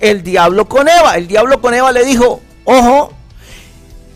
el 0.00 0.22
diablo 0.22 0.66
con 0.66 0.88
Eva. 0.88 1.16
El 1.16 1.28
diablo 1.28 1.60
con 1.60 1.74
Eva 1.74 1.92
le 1.92 2.06
dijo, 2.06 2.40
ojo, 2.64 3.12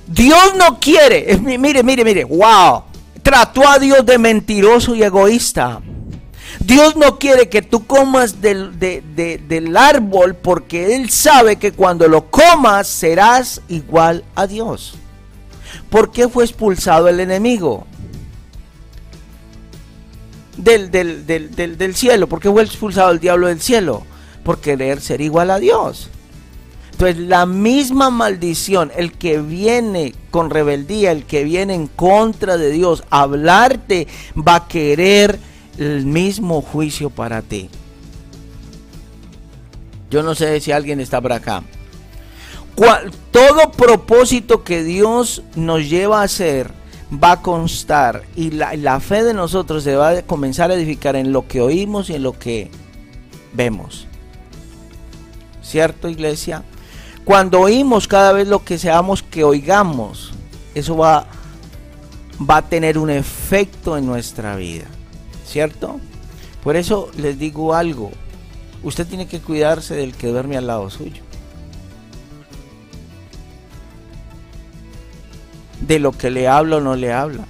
Dios 0.06 0.54
no 0.56 0.80
quiere. 0.80 1.36
Mire, 1.42 1.82
mire, 1.82 2.04
mire, 2.04 2.24
wow. 2.24 2.84
Trató 3.22 3.68
a 3.68 3.78
Dios 3.78 4.06
de 4.06 4.16
mentiroso 4.16 4.94
y 4.94 5.02
egoísta. 5.02 5.82
Dios 6.66 6.96
no 6.96 7.18
quiere 7.20 7.48
que 7.48 7.62
tú 7.62 7.86
comas 7.86 8.40
del, 8.40 8.76
del, 8.80 9.76
árbol 9.76 10.34
porque 10.34 10.96
Él 10.96 11.10
sabe 11.10 11.56
que 11.56 11.70
cuando 11.70 12.08
lo 12.08 12.28
comas 12.28 12.88
serás 12.88 13.62
igual 13.68 14.24
a 14.34 14.48
Dios. 14.48 14.94
¿Por 15.90 16.10
qué 16.10 16.28
fue 16.28 16.44
expulsado 16.44 17.06
el 17.06 17.20
enemigo? 17.20 17.86
Del, 20.56 20.90
del, 20.90 21.94
cielo. 21.94 22.26
¿Por 22.28 22.40
qué 22.40 22.50
fue 22.50 22.64
expulsado 22.64 23.12
el 23.12 23.20
diablo 23.20 23.46
del 23.46 23.60
cielo? 23.60 24.04
Por 24.42 24.58
querer 24.58 25.00
ser 25.00 25.20
igual 25.20 25.52
a 25.52 25.60
Dios. 25.60 26.10
Entonces 26.90 27.18
la 27.18 27.46
misma 27.46 28.10
maldición, 28.10 28.90
el 28.96 29.12
que 29.12 29.38
viene 29.38 30.14
con 30.32 30.50
rebeldía, 30.50 31.12
el 31.12 31.26
que 31.26 31.44
viene 31.44 31.74
en 31.74 31.86
contra 31.86 32.56
de 32.56 32.72
Dios, 32.72 33.04
hablarte, 33.10 34.08
va 34.36 34.56
a 34.56 34.66
querer 34.66 35.38
el 35.78 36.06
mismo 36.06 36.62
juicio 36.62 37.10
para 37.10 37.42
ti. 37.42 37.68
Yo 40.10 40.22
no 40.22 40.34
sé 40.34 40.60
si 40.60 40.72
alguien 40.72 41.00
está 41.00 41.20
por 41.20 41.32
acá. 41.32 41.62
todo 43.30 43.70
propósito 43.72 44.62
que 44.62 44.84
Dios 44.84 45.42
nos 45.54 45.88
lleva 45.88 46.20
a 46.20 46.24
hacer 46.24 46.70
va 47.12 47.32
a 47.32 47.42
constar 47.42 48.22
y 48.34 48.50
la, 48.50 49.00
fe 49.00 49.22
de 49.22 49.34
nosotros 49.34 49.84
se 49.84 49.96
va 49.96 50.10
a 50.10 50.22
comenzar 50.22 50.70
a 50.70 50.74
edificar 50.74 51.16
en 51.16 51.32
lo 51.32 51.46
que 51.46 51.60
oímos 51.60 52.10
y 52.10 52.14
en 52.14 52.22
lo 52.22 52.38
que 52.38 52.70
vemos. 53.52 54.06
¿Cierto, 55.62 56.08
iglesia? 56.08 56.62
Cuando 57.24 57.60
oímos 57.60 58.06
cada 58.06 58.32
vez 58.32 58.46
lo 58.46 58.64
que 58.64 58.78
seamos 58.78 59.22
que 59.22 59.42
oigamos, 59.42 60.32
eso 60.74 60.96
va 60.96 61.26
a 62.48 62.62
tener 62.62 62.98
un 62.98 63.10
efecto 63.10 63.96
en 63.96 64.06
nuestra 64.06 64.54
vida. 64.54 64.86
¿Cierto? 65.46 66.00
Por 66.62 66.76
eso 66.76 67.10
les 67.16 67.38
digo 67.38 67.74
algo, 67.74 68.10
usted 68.82 69.06
tiene 69.06 69.26
que 69.28 69.40
cuidarse 69.40 69.94
del 69.94 70.14
que 70.14 70.28
duerme 70.28 70.56
al 70.56 70.66
lado 70.66 70.90
suyo. 70.90 71.22
De 75.80 75.98
lo 75.98 76.12
que 76.12 76.30
le 76.30 76.48
habla 76.48 76.76
o 76.76 76.80
no 76.80 76.96
le 76.96 77.12
habla. 77.12 77.46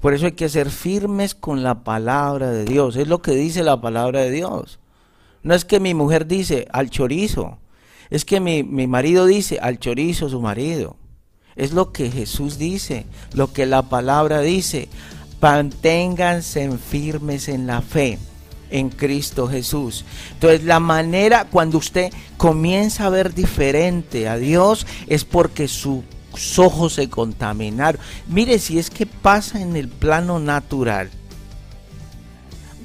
Por 0.00 0.14
eso 0.14 0.26
hay 0.26 0.32
que 0.32 0.48
ser 0.48 0.70
firmes 0.70 1.34
con 1.34 1.62
la 1.62 1.82
palabra 1.82 2.50
de 2.50 2.64
Dios. 2.64 2.96
Es 2.96 3.08
lo 3.08 3.22
que 3.22 3.32
dice 3.32 3.62
la 3.62 3.80
palabra 3.80 4.20
de 4.20 4.30
Dios. 4.30 4.78
No 5.42 5.54
es 5.54 5.64
que 5.64 5.80
mi 5.80 5.94
mujer 5.94 6.26
dice 6.26 6.66
al 6.72 6.90
chorizo. 6.90 7.58
Es 8.10 8.24
que 8.24 8.40
mi, 8.40 8.62
mi 8.62 8.86
marido 8.86 9.26
dice 9.26 9.58
al 9.60 9.78
chorizo 9.78 10.28
su 10.28 10.40
marido. 10.40 10.96
Es 11.56 11.72
lo 11.72 11.92
que 11.92 12.10
Jesús 12.10 12.58
dice, 12.58 13.06
lo 13.32 13.52
que 13.52 13.66
la 13.66 13.82
palabra 13.82 14.40
dice. 14.40 14.88
Manténganse 15.44 16.70
firmes 16.78 17.50
en 17.50 17.66
la 17.66 17.82
fe 17.82 18.18
en 18.70 18.88
Cristo 18.88 19.46
Jesús. 19.46 20.06
Entonces 20.32 20.64
la 20.64 20.80
manera 20.80 21.44
cuando 21.44 21.76
usted 21.76 22.10
comienza 22.38 23.04
a 23.04 23.10
ver 23.10 23.34
diferente 23.34 24.26
a 24.26 24.38
Dios 24.38 24.86
es 25.06 25.26
porque 25.26 25.68
sus 25.68 26.02
ojos 26.56 26.94
se 26.94 27.10
contaminaron. 27.10 28.00
Mire 28.26 28.58
si 28.58 28.78
es 28.78 28.88
que 28.88 29.04
pasa 29.04 29.60
en 29.60 29.76
el 29.76 29.88
plano 29.88 30.38
natural. 30.38 31.10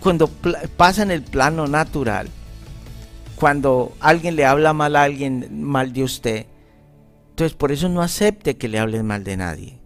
Cuando 0.01 0.27
pasa 0.75 1.03
en 1.03 1.11
el 1.11 1.23
plano 1.23 1.65
natural, 1.65 2.27
cuando 3.37 3.93
alguien 4.01 4.35
le 4.35 4.43
habla 4.45 4.73
mal 4.73 4.97
a 4.97 5.03
alguien, 5.03 5.63
mal 5.63 5.93
de 5.93 6.03
usted, 6.03 6.45
entonces 7.29 7.55
por 7.55 7.71
eso 7.71 7.87
no 7.87 8.01
acepte 8.01 8.57
que 8.57 8.67
le 8.67 8.79
hablen 8.79 9.05
mal 9.05 9.23
de 9.23 9.37
nadie. 9.37 9.78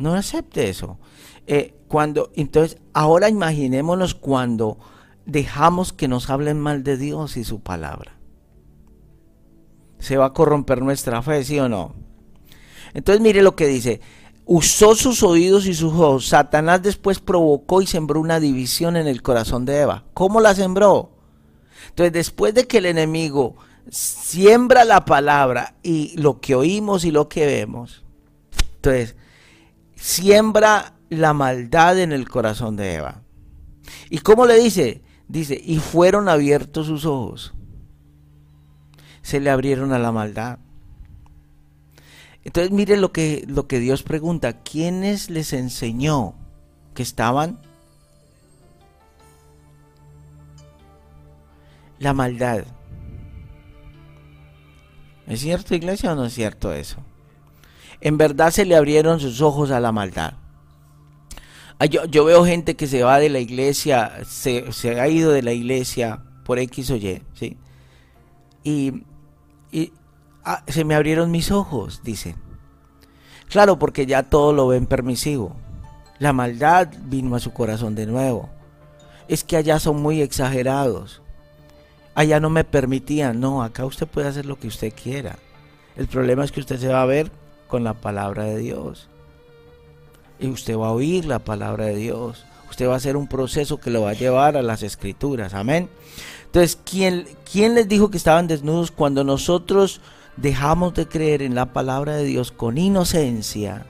No 0.00 0.14
acepte 0.14 0.70
eso. 0.70 0.98
Eh, 1.46 1.74
cuando, 1.86 2.30
entonces, 2.34 2.78
ahora 2.94 3.28
imaginémonos 3.28 4.14
cuando 4.14 4.78
dejamos 5.26 5.92
que 5.92 6.08
nos 6.08 6.30
hablen 6.30 6.58
mal 6.58 6.82
de 6.82 6.96
Dios 6.96 7.36
y 7.36 7.44
su 7.44 7.60
palabra. 7.60 8.16
Se 9.98 10.16
va 10.16 10.26
a 10.26 10.32
corromper 10.32 10.80
nuestra 10.80 11.20
fe, 11.20 11.44
¿sí 11.44 11.60
o 11.60 11.68
no? 11.68 11.94
Entonces 12.94 13.20
mire 13.20 13.42
lo 13.42 13.54
que 13.54 13.66
dice. 13.66 14.00
Usó 14.46 14.94
sus 14.94 15.22
oídos 15.22 15.66
y 15.66 15.74
sus 15.74 15.92
ojos. 15.92 16.28
Satanás 16.28 16.82
después 16.82 17.20
provocó 17.20 17.82
y 17.82 17.86
sembró 17.86 18.20
una 18.20 18.40
división 18.40 18.96
en 18.96 19.06
el 19.06 19.20
corazón 19.20 19.66
de 19.66 19.80
Eva. 19.80 20.04
¿Cómo 20.14 20.40
la 20.40 20.54
sembró? 20.54 21.12
Entonces 21.90 22.14
después 22.14 22.54
de 22.54 22.66
que 22.66 22.78
el 22.78 22.86
enemigo 22.86 23.56
siembra 23.90 24.86
la 24.86 25.04
palabra 25.04 25.74
y 25.82 26.16
lo 26.16 26.40
que 26.40 26.54
oímos 26.54 27.04
y 27.04 27.10
lo 27.10 27.28
que 27.28 27.44
vemos, 27.44 28.02
entonces 28.76 29.16
siembra 30.00 30.94
la 31.10 31.34
maldad 31.34 31.98
en 31.98 32.12
el 32.12 32.28
corazón 32.28 32.76
de 32.76 32.94
Eva. 32.94 33.22
¿Y 34.08 34.18
cómo 34.18 34.46
le 34.46 34.58
dice? 34.58 35.02
Dice, 35.28 35.60
y 35.62 35.78
fueron 35.78 36.28
abiertos 36.28 36.86
sus 36.86 37.04
ojos. 37.04 37.52
Se 39.22 39.38
le 39.38 39.50
abrieron 39.50 39.92
a 39.92 39.98
la 39.98 40.10
maldad. 40.10 40.58
Entonces 42.42 42.72
mire 42.72 42.96
lo 42.96 43.12
que, 43.12 43.44
lo 43.46 43.68
que 43.68 43.78
Dios 43.78 44.02
pregunta, 44.02 44.62
¿quiénes 44.62 45.28
les 45.28 45.52
enseñó 45.52 46.34
que 46.94 47.02
estaban? 47.02 47.60
La 51.98 52.14
maldad. 52.14 52.64
¿Es 55.26 55.40
cierto, 55.40 55.74
iglesia, 55.74 56.12
o 56.12 56.16
no 56.16 56.24
es 56.24 56.32
cierto 56.32 56.72
eso? 56.72 57.04
En 58.00 58.16
verdad 58.16 58.50
se 58.50 58.64
le 58.64 58.76
abrieron 58.76 59.20
sus 59.20 59.40
ojos 59.40 59.70
a 59.70 59.80
la 59.80 59.92
maldad. 59.92 60.34
Ah, 61.78 61.86
yo, 61.86 62.24
veo 62.26 62.44
gente 62.44 62.76
que 62.76 62.86
se 62.86 63.02
va 63.02 63.18
de 63.18 63.30
la 63.30 63.38
iglesia, 63.38 64.12
se, 64.26 65.00
ha 65.00 65.08
ido 65.08 65.32
de 65.32 65.42
la 65.42 65.52
iglesia 65.52 66.22
por 66.44 66.58
X 66.58 66.90
o 66.90 66.96
Y, 66.96 67.22
¿sí? 67.32 67.56
Y, 68.62 69.02
ah, 70.44 70.62
se 70.66 70.84
me 70.84 70.94
abrieron 70.94 71.30
mis 71.30 71.50
ojos, 71.50 72.02
dice. 72.04 72.36
Claro, 73.48 73.78
porque 73.78 74.04
ya 74.04 74.24
todo 74.24 74.52
lo 74.52 74.68
ven 74.68 74.84
permisivo. 74.84 75.56
La 76.18 76.34
maldad 76.34 76.88
vino 77.04 77.34
a 77.34 77.40
su 77.40 77.52
corazón 77.52 77.94
de 77.94 78.04
nuevo. 78.04 78.50
Es 79.26 79.42
que 79.42 79.56
allá 79.56 79.78
son 79.78 80.02
muy 80.02 80.20
exagerados. 80.20 81.22
Allá 82.14 82.40
no 82.40 82.50
me 82.50 82.64
permitían. 82.64 83.40
No, 83.40 83.62
acá 83.62 83.86
usted 83.86 84.06
puede 84.06 84.28
hacer 84.28 84.44
lo 84.44 84.58
que 84.58 84.68
usted 84.68 84.92
quiera. 84.92 85.38
El 85.96 86.08
problema 86.08 86.44
es 86.44 86.52
que 86.52 86.60
usted 86.60 86.78
se 86.78 86.88
va 86.88 87.00
a 87.00 87.06
ver 87.06 87.30
con 87.70 87.84
la 87.84 87.94
palabra 87.94 88.44
de 88.44 88.58
Dios 88.58 89.08
y 90.40 90.48
usted 90.48 90.76
va 90.76 90.88
a 90.88 90.92
oír 90.92 91.26
la 91.26 91.38
palabra 91.38 91.86
de 91.86 91.96
Dios. 91.96 92.44
Usted 92.70 92.88
va 92.88 92.94
a 92.94 92.96
hacer 92.96 93.16
un 93.16 93.26
proceso 93.26 93.78
que 93.78 93.90
lo 93.90 94.02
va 94.02 94.10
a 94.10 94.14
llevar 94.14 94.56
a 94.56 94.62
las 94.62 94.82
escrituras. 94.82 95.54
Amén. 95.54 95.88
Entonces, 96.46 96.78
¿quién, 96.84 97.26
¿quién 97.50 97.74
les 97.74 97.88
dijo 97.88 98.10
que 98.10 98.16
estaban 98.16 98.46
desnudos 98.46 98.90
cuando 98.90 99.22
nosotros 99.22 100.00
dejamos 100.36 100.94
de 100.94 101.06
creer 101.06 101.42
en 101.42 101.54
la 101.54 101.72
palabra 101.72 102.16
de 102.16 102.24
Dios 102.24 102.52
con 102.52 102.78
inocencia? 102.78 103.84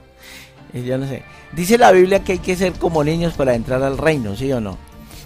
Eh, 0.73 0.83
yo 0.83 0.97
no 0.97 1.07
sé. 1.07 1.23
Dice 1.53 1.77
la 1.77 1.91
Biblia 1.91 2.23
que 2.23 2.33
hay 2.33 2.39
que 2.39 2.55
ser 2.55 2.73
como 2.73 3.03
niños 3.03 3.33
para 3.33 3.55
entrar 3.55 3.81
al 3.83 3.97
reino, 3.97 4.35
¿sí 4.35 4.51
o 4.51 4.59
no? 4.59 4.77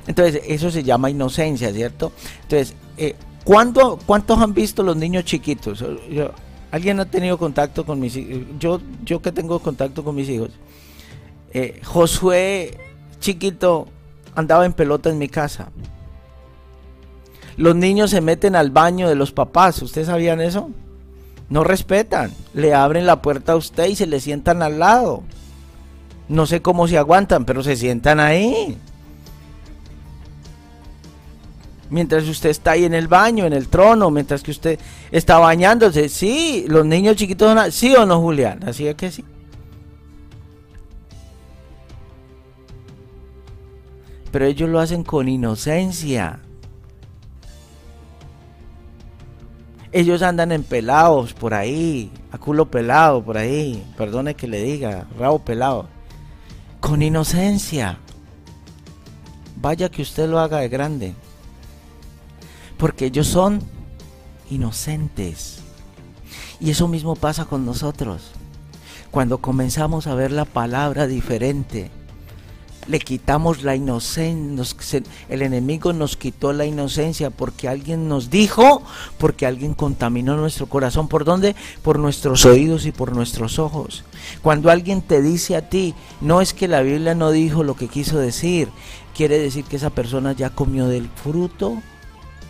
Entonces, 0.08 0.41
eso 0.46 0.70
se 0.70 0.84
llama 0.84 1.10
inocencia, 1.10 1.74
¿cierto? 1.74 2.12
Entonces, 2.44 2.76
eh, 2.98 3.15
¿cuántos 3.44 4.39
han 4.39 4.54
visto 4.54 4.84
los 4.84 4.96
niños 4.96 5.26
chiquitos? 5.26 5.84
¿Alguien 6.71 6.99
ha 6.99 7.06
tenido 7.06 7.38
contacto 7.38 7.86
con 7.86 7.99
mis 7.99 8.15
hijos? 8.15 8.43
Yo, 8.60 8.82
yo 9.04 9.21
que 9.21 9.32
tengo 9.32 9.60
contacto 9.60 10.04
con 10.04 10.15
mis 10.15 10.30
hijos. 10.30 10.51
Eh, 11.54 11.80
Josué 11.84 12.78
chiquito 13.19 13.88
andaba 14.36 14.65
en 14.65 14.73
pelota 14.73 15.10
en 15.10 15.17
mi 15.17 15.30
casa. 15.30 15.69
Los 17.58 17.75
niños 17.75 18.12
se 18.12 18.21
meten 18.21 18.56
al 18.56 18.69
baño 18.69 19.08
de 19.08 19.15
los 19.15 19.32
papás, 19.32 19.82
¿ustedes 19.82 20.08
sabían 20.08 20.41
eso? 20.41 20.69
No 21.49 21.63
respetan, 21.63 22.32
le 22.54 22.73
abren 22.73 23.06
la 23.06 23.21
puerta 23.21 23.54
a 23.54 23.56
usted 23.56 23.86
y 23.86 23.95
se 23.95 24.08
le 24.08 24.19
sientan 24.19 24.62
al 24.62 24.80
lado. 24.80 25.23
No 26.28 26.45
sé 26.45 26.62
cómo 26.62 26.88
se 26.88 26.97
aguantan, 26.97 27.45
pero 27.45 27.63
se 27.63 27.75
sientan 27.75 28.19
ahí. 28.19 28.78
Mientras 31.89 32.28
usted 32.28 32.50
está 32.50 32.71
ahí 32.71 32.86
en 32.86 32.93
el 32.93 33.08
baño, 33.08 33.45
en 33.45 33.54
el 33.54 33.67
trono, 33.67 34.10
mientras 34.10 34.41
que 34.41 34.52
usted 34.52 34.80
está 35.12 35.38
bañándose. 35.38 36.10
Sí, 36.10 36.65
los 36.67 36.86
niños 36.86 37.15
chiquitos, 37.15 37.74
¿sí 37.74 37.95
o 37.95 38.06
no, 38.06 38.21
Julián? 38.21 38.67
Así 38.67 38.88
es 38.88 38.95
que 38.95 39.12
sí. 39.12 39.24
pero 44.36 44.48
ellos 44.48 44.69
lo 44.69 44.82
hacen 44.82 45.06
con 45.06 45.30
inocencia. 45.30 46.41
Ellos 49.93 50.21
andan 50.24 50.52
en 50.52 50.63
pelados 50.63 51.34
por 51.34 51.54
ahí, 51.54 52.12
a 52.34 52.38
culo 52.38 52.69
pelado 52.69 53.24
por 53.24 53.38
ahí, 53.38 53.82
perdone 53.95 54.36
que 54.36 54.50
le 54.50 54.62
diga, 54.62 55.08
rabo 55.17 55.39
pelado, 55.39 55.88
con 56.82 57.02
inocencia. 57.02 57.98
Vaya 59.56 59.88
que 59.88 60.02
usted 60.02 60.28
lo 60.28 60.39
haga 60.39 60.58
de 60.58 60.67
grande, 60.67 61.15
porque 62.77 63.05
ellos 63.05 63.27
son 63.27 63.61
inocentes. 64.49 65.59
Y 66.59 66.71
eso 66.71 66.88
mismo 66.88 67.15
pasa 67.15 67.45
con 67.45 67.65
nosotros. 67.65 68.31
Cuando 69.11 69.38
comenzamos 69.39 70.07
a 70.07 70.15
ver 70.15 70.31
la 70.31 70.45
palabra 70.45 71.07
diferente, 71.07 71.89
le 72.88 72.99
quitamos 72.99 73.63
la 73.63 73.75
inocencia, 73.75 75.01
el 75.29 75.41
enemigo 75.41 75.93
nos 75.93 76.17
quitó 76.17 76.53
la 76.53 76.65
inocencia 76.65 77.29
porque 77.29 77.67
alguien 77.67 78.07
nos 78.07 78.29
dijo, 78.29 78.83
porque 79.17 79.45
alguien 79.45 79.73
contaminó 79.73 80.35
nuestro 80.38 80.67
corazón. 80.67 81.07
¿Por 81.07 81.25
dónde? 81.25 81.55
Por 81.81 81.97
nuestros 81.97 82.45
oídos 82.45 82.85
y 82.85 82.91
por 82.91 83.15
nuestros 83.15 83.57
ojos. 83.57 84.03
Cuando 84.41 84.69
alguien 84.69 85.01
te 85.01 85.21
dice 85.21 85.55
a 85.55 85.69
ti, 85.69 85.95
no 86.21 86.41
es 86.41 86.53
que 86.53 86.67
la 86.67 86.81
Biblia 86.81 87.15
no 87.15 87.31
dijo 87.31 87.63
lo 87.63 87.75
que 87.75 87.88
quiso 87.88 88.19
decir, 88.19 88.69
quiere 89.15 89.39
decir 89.39 89.65
que 89.65 89.77
esa 89.77 89.89
persona 89.89 90.33
ya 90.33 90.51
comió 90.51 90.88
del 90.88 91.09
fruto 91.09 91.81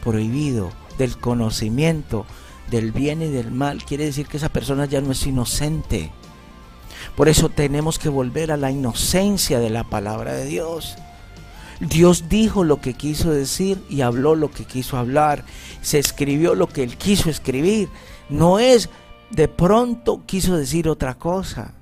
prohibido, 0.06 0.72
del 0.98 1.18
conocimiento, 1.18 2.26
del 2.70 2.94
bien 2.94 3.22
y 3.22 3.28
del 3.28 3.52
mal. 3.52 3.84
Quiere 3.84 4.06
decir 4.06 4.28
que 4.28 4.38
esa 4.38 4.50
persona 4.50 4.86
ya 4.86 5.02
no 5.02 5.12
es 5.12 5.28
inocente. 5.28 6.12
Por 7.18 7.28
eso 7.28 7.50
tenemos 7.50 8.00
que 8.00 8.08
volver 8.08 8.52
a 8.52 8.58
la 8.58 8.72
inocencia 8.72 9.60
de 9.60 9.72
la 9.72 9.84
palabra 9.84 10.34
de 10.34 10.46
Dios. 10.46 10.96
Dios 11.80 12.30
dijo 12.30 12.64
lo 12.64 12.80
que 12.80 12.94
quiso 12.94 13.32
decir 13.32 13.84
y 13.90 14.02
habló 14.02 14.36
lo 14.36 14.52
que 14.52 14.64
quiso 14.64 14.98
hablar. 14.98 15.44
Se 15.82 16.00
escribió 16.00 16.56
lo 16.56 16.68
que 16.68 16.84
él 16.84 16.98
quiso 16.98 17.30
escribir. 17.30 17.90
No 18.30 18.60
es 18.60 18.90
de 19.32 19.48
pronto 19.48 20.22
quiso 20.26 20.56
decir 20.56 20.88
otra 20.88 21.16
cosa. 21.16 21.74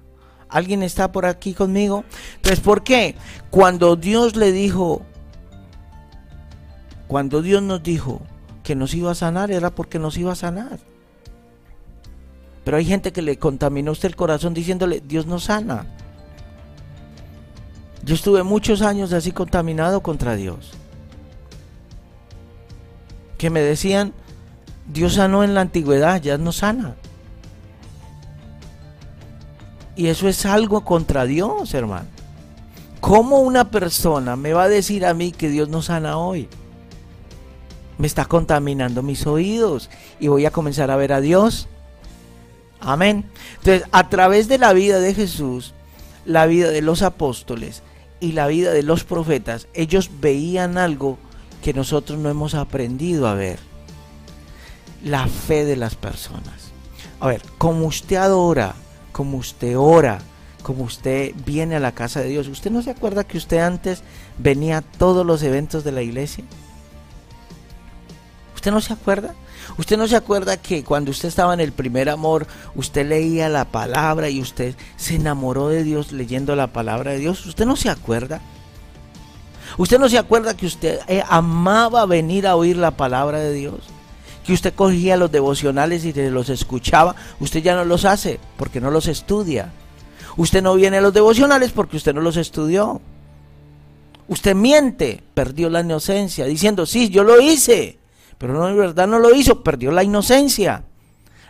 ¿Alguien 0.49 0.81
está 0.81 1.11
por 1.11 1.25
aquí 1.25 1.53
conmigo? 1.53 2.05
Entonces, 2.35 2.59
¿por 2.61 2.83
qué? 2.83 3.15
Cuando 3.49 3.95
Dios 3.95 4.35
le 4.35 4.51
dijo, 4.51 5.03
cuando 7.13 7.43
Dios 7.43 7.61
nos 7.61 7.83
dijo 7.83 8.21
que 8.63 8.73
nos 8.73 8.95
iba 8.95 9.11
a 9.11 9.13
sanar, 9.13 9.51
era 9.51 9.69
porque 9.69 9.99
nos 9.99 10.17
iba 10.17 10.31
a 10.31 10.35
sanar. 10.35 10.79
Pero 12.63 12.75
hay 12.75 12.85
gente 12.85 13.13
que 13.13 13.21
le 13.21 13.37
contaminó 13.37 13.91
usted 13.91 14.07
el 14.07 14.15
corazón 14.15 14.55
diciéndole, 14.55 14.99
Dios 14.99 15.27
no 15.27 15.39
sana. 15.39 15.85
Yo 18.03 18.15
estuve 18.15 18.41
muchos 18.41 18.81
años 18.81 19.13
así 19.13 19.31
contaminado 19.31 20.01
contra 20.01 20.35
Dios. 20.35 20.71
Que 23.37 23.51
me 23.51 23.61
decían, 23.61 24.11
Dios 24.91 25.13
sanó 25.13 25.43
en 25.43 25.53
la 25.53 25.61
antigüedad, 25.61 26.19
ya 26.19 26.39
no 26.39 26.51
sana. 26.51 26.95
Y 29.95 30.07
eso 30.07 30.27
es 30.27 30.47
algo 30.47 30.81
contra 30.83 31.25
Dios, 31.25 31.75
hermano. 31.75 32.07
¿Cómo 33.01 33.41
una 33.41 33.69
persona 33.69 34.35
me 34.35 34.53
va 34.53 34.63
a 34.63 34.67
decir 34.67 35.05
a 35.05 35.13
mí 35.13 35.31
que 35.31 35.49
Dios 35.49 35.69
no 35.69 35.83
sana 35.83 36.17
hoy? 36.17 36.49
Me 38.03 38.07
está 38.07 38.25
contaminando 38.25 39.01
mis 39.01 39.25
oídos 39.27 39.89
y 40.19 40.27
voy 40.27 40.45
a 40.45 40.51
comenzar 40.51 40.91
a 40.91 40.97
ver 40.97 41.13
a 41.13 41.21
Dios. 41.21 41.69
Amén. 42.81 43.23
Entonces, 43.59 43.87
a 43.93 44.09
través 44.09 44.49
de 44.49 44.57
la 44.57 44.73
vida 44.73 44.99
de 44.99 45.13
Jesús, 45.13 45.73
la 46.25 46.45
vida 46.45 46.69
de 46.69 46.81
los 46.81 47.01
apóstoles 47.01 47.81
y 48.19 48.33
la 48.33 48.47
vida 48.47 48.73
de 48.73 48.83
los 48.83 49.05
profetas, 49.05 49.69
ellos 49.73 50.11
veían 50.19 50.77
algo 50.77 51.17
que 51.63 51.73
nosotros 51.73 52.19
no 52.19 52.29
hemos 52.29 52.55
aprendido 52.55 53.25
a 53.25 53.35
ver. 53.35 53.59
La 55.01 55.25
fe 55.27 55.63
de 55.63 55.77
las 55.77 55.95
personas. 55.95 56.73
A 57.21 57.27
ver, 57.27 57.41
como 57.57 57.85
usted 57.85 58.17
adora, 58.17 58.75
como 59.13 59.37
usted 59.37 59.77
ora, 59.77 60.19
como 60.61 60.83
usted 60.83 61.33
viene 61.45 61.77
a 61.77 61.79
la 61.79 61.93
casa 61.93 62.19
de 62.19 62.27
Dios, 62.27 62.49
¿usted 62.49 62.69
no 62.69 62.81
se 62.81 62.91
acuerda 62.91 63.23
que 63.23 63.37
usted 63.37 63.59
antes 63.59 64.03
venía 64.37 64.79
a 64.79 64.81
todos 64.81 65.25
los 65.25 65.41
eventos 65.41 65.85
de 65.85 65.93
la 65.93 66.01
iglesia? 66.01 66.43
¿Usted 68.63 68.71
no 68.71 68.79
se 68.79 68.93
acuerda? 68.93 69.35
¿Usted 69.77 69.97
no 69.97 70.07
se 70.07 70.15
acuerda 70.15 70.55
que 70.55 70.85
cuando 70.85 71.11
usted 71.11 71.27
estaba 71.27 71.53
en 71.53 71.59
el 71.59 71.73
primer 71.73 72.07
amor, 72.07 72.47
usted 72.75 73.05
leía 73.05 73.49
la 73.49 73.65
palabra 73.65 74.29
y 74.29 74.39
usted 74.39 74.73
se 74.95 75.15
enamoró 75.15 75.67
de 75.67 75.83
Dios 75.83 76.13
leyendo 76.13 76.55
la 76.55 76.67
palabra 76.67 77.11
de 77.11 77.19
Dios? 77.19 77.45
¿Usted 77.45 77.65
no 77.65 77.75
se 77.75 77.89
acuerda? 77.89 78.39
¿Usted 79.77 79.99
no 79.99 80.07
se 80.07 80.17
acuerda 80.17 80.55
que 80.55 80.65
usted 80.65 81.01
eh, 81.09 81.21
amaba 81.27 82.05
venir 82.05 82.47
a 82.47 82.55
oír 82.55 82.77
la 82.77 82.91
palabra 82.91 83.39
de 83.39 83.51
Dios? 83.51 83.81
Que 84.45 84.53
usted 84.53 84.73
cogía 84.73 85.17
los 85.17 85.29
devocionales 85.29 86.05
y 86.05 86.13
los 86.13 86.47
escuchaba. 86.47 87.17
Usted 87.41 87.61
ya 87.61 87.75
no 87.75 87.83
los 87.83 88.05
hace 88.05 88.39
porque 88.55 88.79
no 88.79 88.91
los 88.91 89.09
estudia. 89.09 89.73
Usted 90.37 90.63
no 90.63 90.75
viene 90.75 90.99
a 90.99 91.01
los 91.01 91.13
devocionales 91.13 91.73
porque 91.73 91.97
usted 91.97 92.13
no 92.13 92.21
los 92.21 92.37
estudió. 92.37 93.01
Usted 94.29 94.55
miente, 94.55 95.21
perdió 95.33 95.69
la 95.69 95.81
inocencia, 95.81 96.45
diciendo, 96.45 96.85
sí, 96.85 97.09
yo 97.09 97.25
lo 97.25 97.41
hice. 97.41 97.99
Pero 98.43 98.55
no, 98.55 98.67
en 98.67 98.75
verdad 98.75 99.07
no 99.07 99.19
lo 99.19 99.33
hizo, 99.33 99.63
perdió 99.63 99.89
la 99.89 100.03
inocencia. 100.03 100.83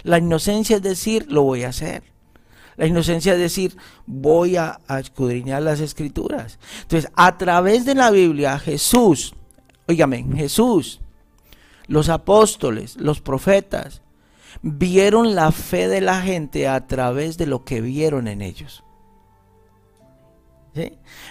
La 0.03 0.19
inocencia 0.19 0.75
es 0.75 0.83
decir, 0.83 1.25
lo 1.27 1.41
voy 1.41 1.63
a 1.63 1.69
hacer. 1.69 2.03
La 2.75 2.85
inocencia 2.85 3.33
es 3.33 3.39
decir, 3.39 3.75
voy 4.05 4.57
a, 4.57 4.79
escudriñar 4.99 5.63
las 5.63 5.79
escrituras. 5.79 6.59
Entonces, 6.83 7.09
a 7.15 7.35
través 7.39 7.85
de 7.85 7.95
la 7.95 8.11
Biblia, 8.11 8.59
Jesús, 8.59 9.33
oígame, 9.87 10.23
Jesús, 10.35 11.01
los 11.87 12.09
apóstoles, 12.09 12.95
los 12.97 13.21
profetas, 13.21 14.03
vieron 14.61 15.33
la 15.33 15.51
fe 15.51 15.87
de 15.87 15.99
la 15.99 16.21
gente 16.21 16.67
a 16.67 16.85
través 16.85 17.39
de 17.39 17.47
lo 17.47 17.65
que 17.65 17.81
vieron 17.81 18.27
en 18.27 18.43
ellos. 18.43 18.82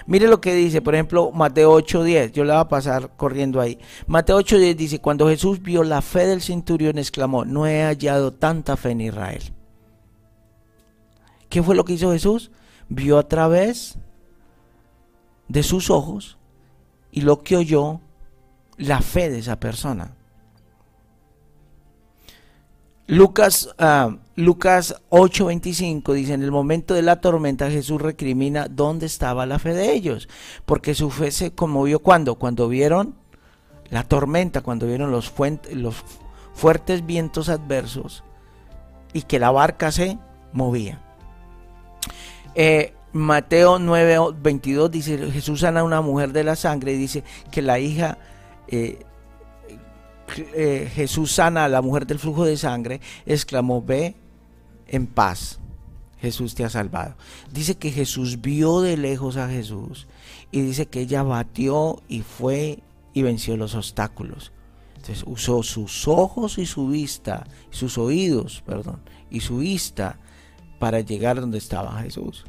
Mire 0.06 0.28
lo 0.28 0.40
que 0.40 0.54
dice, 0.54 0.80
por 0.80 0.94
ejemplo, 0.94 1.32
Mateo 1.32 1.72
8:10, 1.72 2.32
yo 2.32 2.44
le 2.44 2.52
voy 2.52 2.60
a 2.60 2.68
pasar 2.68 3.10
corriendo 3.16 3.60
ahí. 3.60 3.78
Mateo 4.06 4.38
8:10 4.38 4.76
dice, 4.76 5.00
cuando 5.00 5.28
Jesús 5.28 5.60
vio 5.60 5.82
la 5.82 6.00
fe 6.00 6.26
del 6.26 6.40
centurión, 6.40 6.98
exclamó, 6.98 7.44
no 7.44 7.66
he 7.66 7.82
hallado 7.82 8.32
tanta 8.32 8.76
fe 8.76 8.90
en 8.90 9.00
Israel. 9.00 9.42
¿Qué 11.48 11.62
fue 11.62 11.74
lo 11.74 11.84
que 11.84 11.94
hizo 11.94 12.12
Jesús? 12.12 12.50
Vio 12.88 13.18
a 13.18 13.28
través 13.28 13.98
de 15.48 15.62
sus 15.62 15.90
ojos 15.90 16.38
y 17.10 17.22
lo 17.22 17.42
que 17.42 17.56
oyó, 17.56 18.00
la 18.78 19.00
fe 19.02 19.28
de 19.28 19.40
esa 19.40 19.60
persona. 19.60 20.14
Lucas, 23.12 23.68
uh, 23.78 24.16
Lucas 24.36 24.94
8:25 25.10 26.14
dice, 26.14 26.32
en 26.32 26.42
el 26.42 26.50
momento 26.50 26.94
de 26.94 27.02
la 27.02 27.20
tormenta 27.20 27.70
Jesús 27.70 28.00
recrimina 28.00 28.68
dónde 28.68 29.04
estaba 29.04 29.44
la 29.44 29.58
fe 29.58 29.74
de 29.74 29.92
ellos, 29.92 30.30
porque 30.64 30.94
su 30.94 31.10
fe 31.10 31.30
se 31.30 31.54
conmovió 31.54 31.98
cuando, 31.98 32.36
cuando 32.36 32.70
vieron 32.70 33.14
la 33.90 34.04
tormenta, 34.04 34.62
cuando 34.62 34.86
vieron 34.86 35.10
los, 35.10 35.30
los 35.74 35.96
fuertes 36.54 37.04
vientos 37.04 37.50
adversos 37.50 38.24
y 39.12 39.20
que 39.20 39.38
la 39.38 39.50
barca 39.50 39.92
se 39.92 40.16
movía. 40.54 41.02
Eh, 42.54 42.94
Mateo 43.12 43.78
9:22 43.78 44.88
dice, 44.88 45.18
Jesús 45.30 45.60
sana 45.60 45.80
a 45.80 45.84
una 45.84 46.00
mujer 46.00 46.32
de 46.32 46.44
la 46.44 46.56
sangre 46.56 46.94
y 46.94 46.96
dice 46.96 47.24
que 47.50 47.60
la 47.60 47.78
hija... 47.78 48.16
Eh, 48.68 49.04
eh, 50.36 50.90
Jesús 50.94 51.32
sana 51.32 51.64
a 51.64 51.68
la 51.68 51.82
mujer 51.82 52.06
del 52.06 52.18
flujo 52.18 52.44
de 52.44 52.56
sangre, 52.56 53.00
exclamó, 53.26 53.82
ve 53.82 54.14
en 54.88 55.06
paz, 55.06 55.58
Jesús 56.20 56.54
te 56.54 56.64
ha 56.64 56.70
salvado. 56.70 57.14
Dice 57.52 57.76
que 57.76 57.90
Jesús 57.90 58.40
vio 58.40 58.80
de 58.80 58.96
lejos 58.96 59.36
a 59.36 59.48
Jesús 59.48 60.06
y 60.50 60.60
dice 60.60 60.86
que 60.86 61.00
ella 61.00 61.22
batió 61.22 62.02
y 62.08 62.20
fue 62.20 62.80
y 63.12 63.22
venció 63.22 63.56
los 63.56 63.74
obstáculos. 63.74 64.52
Entonces 64.96 65.24
usó 65.26 65.64
sus 65.64 66.06
ojos 66.06 66.58
y 66.58 66.66
su 66.66 66.86
vista, 66.86 67.44
sus 67.70 67.98
oídos, 67.98 68.62
perdón, 68.64 69.00
y 69.30 69.40
su 69.40 69.58
vista 69.58 70.18
para 70.78 71.00
llegar 71.00 71.40
donde 71.40 71.58
estaba 71.58 72.00
Jesús. 72.02 72.44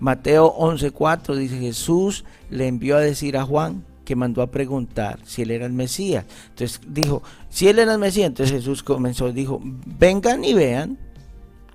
Mateo 0.00 0.52
11:4 0.52 1.36
dice 1.36 1.60
Jesús 1.60 2.24
le 2.50 2.66
envió 2.66 2.96
a 2.96 3.00
decir 3.00 3.36
a 3.36 3.44
Juan, 3.44 3.84
que 4.04 4.16
mandó 4.16 4.42
a 4.42 4.50
preguntar 4.50 5.18
si 5.24 5.42
él 5.42 5.50
era 5.50 5.66
el 5.66 5.72
Mesías. 5.72 6.24
Entonces 6.50 6.80
dijo, 6.86 7.22
si 7.48 7.68
él 7.68 7.78
era 7.78 7.92
el 7.92 7.98
Mesías, 7.98 8.28
entonces 8.28 8.56
Jesús 8.56 8.82
comenzó, 8.82 9.32
dijo, 9.32 9.60
vengan 9.62 10.44
y 10.44 10.54
vean, 10.54 10.98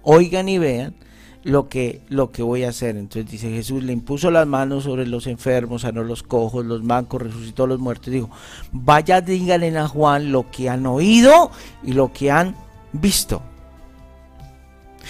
oigan 0.03 0.49
y 0.49 0.57
vean 0.57 0.95
lo 1.43 1.69
que, 1.69 2.01
lo 2.09 2.31
que 2.31 2.43
voy 2.43 2.63
a 2.63 2.69
hacer. 2.69 2.97
Entonces 2.97 3.31
dice 3.31 3.49
Jesús, 3.49 3.83
le 3.83 3.93
impuso 3.93 4.29
las 4.31 4.45
manos 4.45 4.83
sobre 4.83 5.07
los 5.07 5.27
enfermos, 5.27 5.83
sanó 5.83 6.03
los 6.03 6.23
cojos, 6.23 6.65
los 6.65 6.83
mancos, 6.83 7.21
resucitó 7.21 7.63
a 7.63 7.67
los 7.67 7.79
muertos. 7.79 8.11
Dijo, 8.11 8.29
vaya 8.71 9.21
díganle 9.21 9.75
a 9.77 9.87
Juan 9.87 10.31
lo 10.31 10.51
que 10.51 10.69
han 10.69 10.85
oído 10.85 11.51
y 11.83 11.93
lo 11.93 12.11
que 12.11 12.31
han 12.31 12.55
visto. 12.91 13.41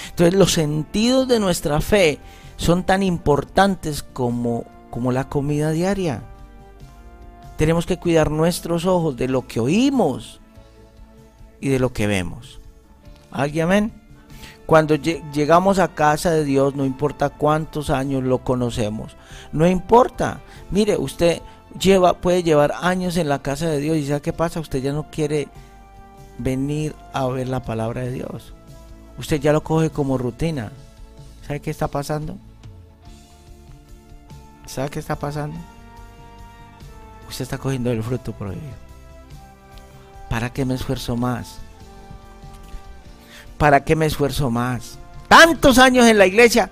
Entonces 0.09 0.35
los 0.35 0.53
sentidos 0.53 1.27
de 1.27 1.39
nuestra 1.39 1.81
fe 1.81 2.19
son 2.55 2.83
tan 2.83 3.03
importantes 3.03 4.03
como, 4.03 4.65
como 4.89 5.11
la 5.11 5.29
comida 5.29 5.71
diaria. 5.71 6.23
Tenemos 7.57 7.85
que 7.85 7.97
cuidar 7.97 8.29
nuestros 8.29 8.85
ojos 8.85 9.17
de 9.17 9.27
lo 9.27 9.47
que 9.47 9.59
oímos 9.59 10.39
y 11.59 11.69
de 11.69 11.79
lo 11.79 11.91
que 11.91 12.07
vemos. 12.07 12.59
¿Alguien 13.31 13.65
amén? 13.65 13.93
Cuando 14.67 14.95
llegamos 14.95 15.79
a 15.79 15.95
casa 15.95 16.31
de 16.31 16.43
Dios, 16.43 16.75
no 16.75 16.85
importa 16.85 17.29
cuántos 17.29 17.89
años 17.89 18.23
lo 18.23 18.39
conocemos, 18.39 19.15
no 19.53 19.65
importa. 19.65 20.41
Mire, 20.71 20.97
usted 20.97 21.41
lleva, 21.79 22.19
puede 22.19 22.43
llevar 22.43 22.73
años 22.81 23.15
en 23.17 23.29
la 23.29 23.41
casa 23.41 23.67
de 23.67 23.79
Dios 23.79 23.97
y 23.97 24.05
¿sabe 24.05 24.21
qué 24.21 24.33
pasa? 24.33 24.59
Usted 24.59 24.81
ya 24.81 24.91
no 24.91 25.09
quiere 25.09 25.47
venir 26.37 26.95
a 27.13 27.25
ver 27.27 27.47
la 27.47 27.63
palabra 27.63 28.01
de 28.01 28.11
Dios. 28.11 28.53
Usted 29.17 29.39
ya 29.39 29.53
lo 29.53 29.63
coge 29.63 29.89
como 29.89 30.17
rutina. 30.17 30.71
¿Sabe 31.47 31.61
qué 31.61 31.71
está 31.71 31.87
pasando? 31.87 32.37
¿Sabe 34.65 34.89
qué 34.89 34.99
está 34.99 35.15
pasando? 35.15 35.57
Usted 37.27 37.43
está 37.43 37.57
cogiendo 37.57 37.91
el 37.91 38.03
fruto 38.03 38.33
prohibido. 38.33 38.87
¿Para 40.29 40.51
qué 40.51 40.65
me 40.65 40.75
esfuerzo 40.75 41.15
más? 41.15 41.57
¿Para 43.57 43.83
qué 43.83 43.95
me 43.95 44.05
esfuerzo 44.05 44.49
más? 44.49 44.97
Tantos 45.27 45.77
años 45.77 46.05
en 46.05 46.17
la 46.17 46.25
iglesia, 46.25 46.69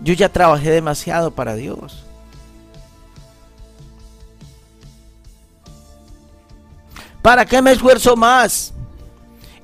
yo 0.00 0.14
ya 0.14 0.28
trabajé 0.28 0.70
demasiado 0.70 1.30
para 1.30 1.54
Dios. 1.54 2.04
¿Para 7.22 7.44
qué 7.44 7.60
me 7.60 7.72
esfuerzo 7.72 8.16
más? 8.16 8.72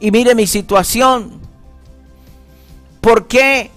Y 0.00 0.10
mire 0.10 0.34
mi 0.34 0.46
situación. 0.46 1.40
¿Por 3.00 3.26
qué? 3.26 3.70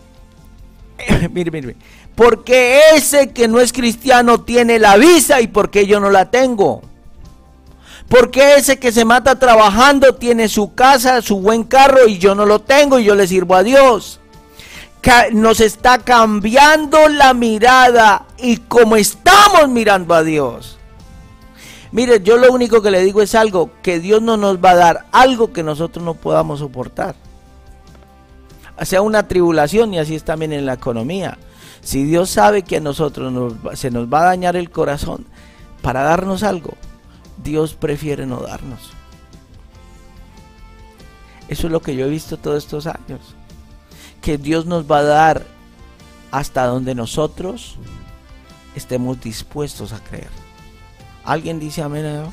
mire, 1.32 1.52
mire, 1.52 1.76
porque 2.17 2.80
ese 2.95 3.32
que 3.32 3.47
no 3.47 3.60
es 3.60 3.71
cristiano 3.71 4.41
tiene 4.41 4.80
la 4.80 4.97
visa 4.97 5.39
y 5.39 5.45
porque 5.45 5.86
yo 5.86 5.99
no 5.99 6.10
la 6.10 6.32
tengo. 6.32 6.82
Porque 8.10 8.56
ese 8.56 8.80
que 8.80 8.91
se 8.91 9.06
mata 9.06 9.38
trabajando 9.38 10.15
tiene 10.15 10.49
su 10.49 10.73
casa, 10.73 11.21
su 11.21 11.39
buen 11.39 11.63
carro 11.63 12.08
y 12.08 12.17
yo 12.17 12.34
no 12.34 12.47
lo 12.47 12.58
tengo 12.58 12.97
y 12.97 13.03
yo 13.03 13.13
le 13.13 13.27
sirvo 13.27 13.53
a 13.53 13.62
Dios. 13.62 14.19
Nos 15.32 15.62
está 15.62 15.99
cambiando 15.99 17.08
la 17.08 17.36
mirada 17.36 18.25
y 18.39 18.58
como 18.58 18.95
estamos 18.95 19.69
mirando 19.69 20.15
a 20.15 20.23
Dios. 20.23 20.80
Mire, 21.91 22.23
yo 22.23 22.38
lo 22.38 22.51
único 22.51 22.82
que 22.82 22.89
le 22.89 23.03
digo 23.03 23.21
es 23.21 23.36
algo, 23.36 23.69
que 23.84 23.99
Dios 23.99 24.23
no 24.23 24.38
nos 24.38 24.58
va 24.58 24.71
a 24.71 24.75
dar 24.75 25.06
algo 25.12 25.53
que 25.53 25.62
nosotros 25.62 26.03
no 26.03 26.15
podamos 26.15 26.62
soportar. 26.62 27.13
Sea 28.82 29.03
una 29.03 29.27
tribulación 29.27 29.93
y 29.93 29.99
así 29.99 30.15
es 30.15 30.23
también 30.23 30.51
en 30.51 30.65
la 30.65 30.73
economía. 30.73 31.38
Si 31.82 32.03
Dios 32.03 32.30
sabe 32.30 32.63
que 32.63 32.77
a 32.77 32.82
nosotros 32.82 33.53
se 33.75 33.91
nos 33.91 34.12
va 34.12 34.21
a 34.21 34.25
dañar 34.25 34.56
el 34.56 34.69
corazón 34.69 35.25
para 35.82 36.03
darnos 36.03 36.43
algo, 36.43 36.73
Dios 37.43 37.73
prefiere 37.73 38.25
no 38.25 38.41
darnos. 38.41 38.91
Eso 41.47 41.67
es 41.67 41.71
lo 41.71 41.82
que 41.82 41.95
yo 41.95 42.06
he 42.06 42.10
visto 42.10 42.38
todos 42.38 42.63
estos 42.63 42.88
años. 42.88 43.36
Que 44.21 44.38
Dios 44.38 44.65
nos 44.65 44.89
va 44.89 44.99
a 44.99 45.03
dar 45.03 45.45
hasta 46.32 46.65
donde 46.65 46.93
nosotros 46.93 47.77
estemos 48.75 49.21
dispuestos 49.21 49.93
a 49.93 50.03
creer. 50.03 50.30
¿Alguien 51.23 51.60
dice 51.60 51.82
amén? 51.82 52.25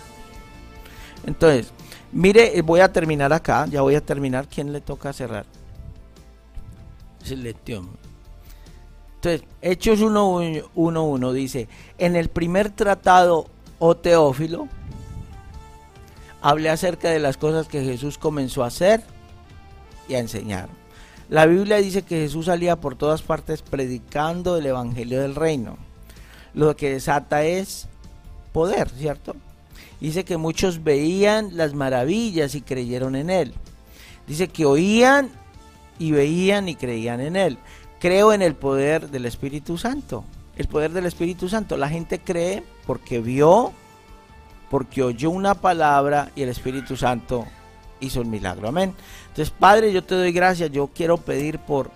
Entonces, 1.26 1.72
mire, 2.12 2.60
voy 2.62 2.80
a 2.80 2.92
terminar 2.92 3.32
acá, 3.32 3.66
ya 3.66 3.82
voy 3.82 3.94
a 3.94 4.04
terminar. 4.04 4.48
¿Quién 4.48 4.72
le 4.72 4.80
toca 4.80 5.12
cerrar? 5.12 5.46
Entonces, 9.24 9.48
Hechos 9.62 10.00
1.1 10.00 11.32
dice, 11.32 11.66
en 11.96 12.14
el 12.14 12.28
primer 12.28 12.68
tratado, 12.68 13.46
o 13.78 13.96
Teófilo, 13.96 14.68
hablé 16.42 16.68
acerca 16.68 17.08
de 17.08 17.20
las 17.20 17.38
cosas 17.38 17.66
que 17.66 17.82
Jesús 17.82 18.18
comenzó 18.18 18.64
a 18.64 18.66
hacer 18.66 19.02
y 20.10 20.14
a 20.14 20.18
enseñar. 20.18 20.68
La 21.30 21.46
Biblia 21.46 21.78
dice 21.78 22.02
que 22.02 22.20
Jesús 22.20 22.46
salía 22.46 22.76
por 22.76 22.96
todas 22.96 23.22
partes 23.22 23.62
predicando 23.62 24.58
el 24.58 24.66
Evangelio 24.66 25.22
del 25.22 25.36
Reino. 25.36 25.78
Lo 26.52 26.76
que 26.76 26.90
desata 26.90 27.44
es 27.44 27.88
poder, 28.52 28.90
¿cierto? 28.90 29.34
Dice 30.00 30.26
que 30.26 30.36
muchos 30.36 30.84
veían 30.84 31.56
las 31.56 31.72
maravillas 31.72 32.54
y 32.54 32.60
creyeron 32.60 33.16
en 33.16 33.30
Él. 33.30 33.54
Dice 34.26 34.48
que 34.48 34.66
oían 34.66 35.30
y 35.98 36.10
veían 36.10 36.68
y 36.68 36.74
creían 36.74 37.22
en 37.22 37.36
Él. 37.36 37.58
Creo 38.04 38.34
en 38.34 38.42
el 38.42 38.54
poder 38.54 39.08
del 39.08 39.24
Espíritu 39.24 39.78
Santo. 39.78 40.24
El 40.58 40.68
poder 40.68 40.92
del 40.92 41.06
Espíritu 41.06 41.48
Santo. 41.48 41.78
La 41.78 41.88
gente 41.88 42.18
cree 42.18 42.62
porque 42.86 43.18
vio, 43.18 43.72
porque 44.70 45.02
oyó 45.02 45.30
una 45.30 45.54
palabra 45.54 46.30
y 46.36 46.42
el 46.42 46.50
Espíritu 46.50 46.98
Santo 46.98 47.46
hizo 48.00 48.20
el 48.20 48.26
milagro. 48.26 48.68
Amén. 48.68 48.94
Entonces, 49.28 49.48
Padre, 49.48 49.90
yo 49.90 50.04
te 50.04 50.16
doy 50.16 50.32
gracias. 50.32 50.70
Yo 50.70 50.90
quiero 50.94 51.16
pedir 51.16 51.58
por 51.60 51.90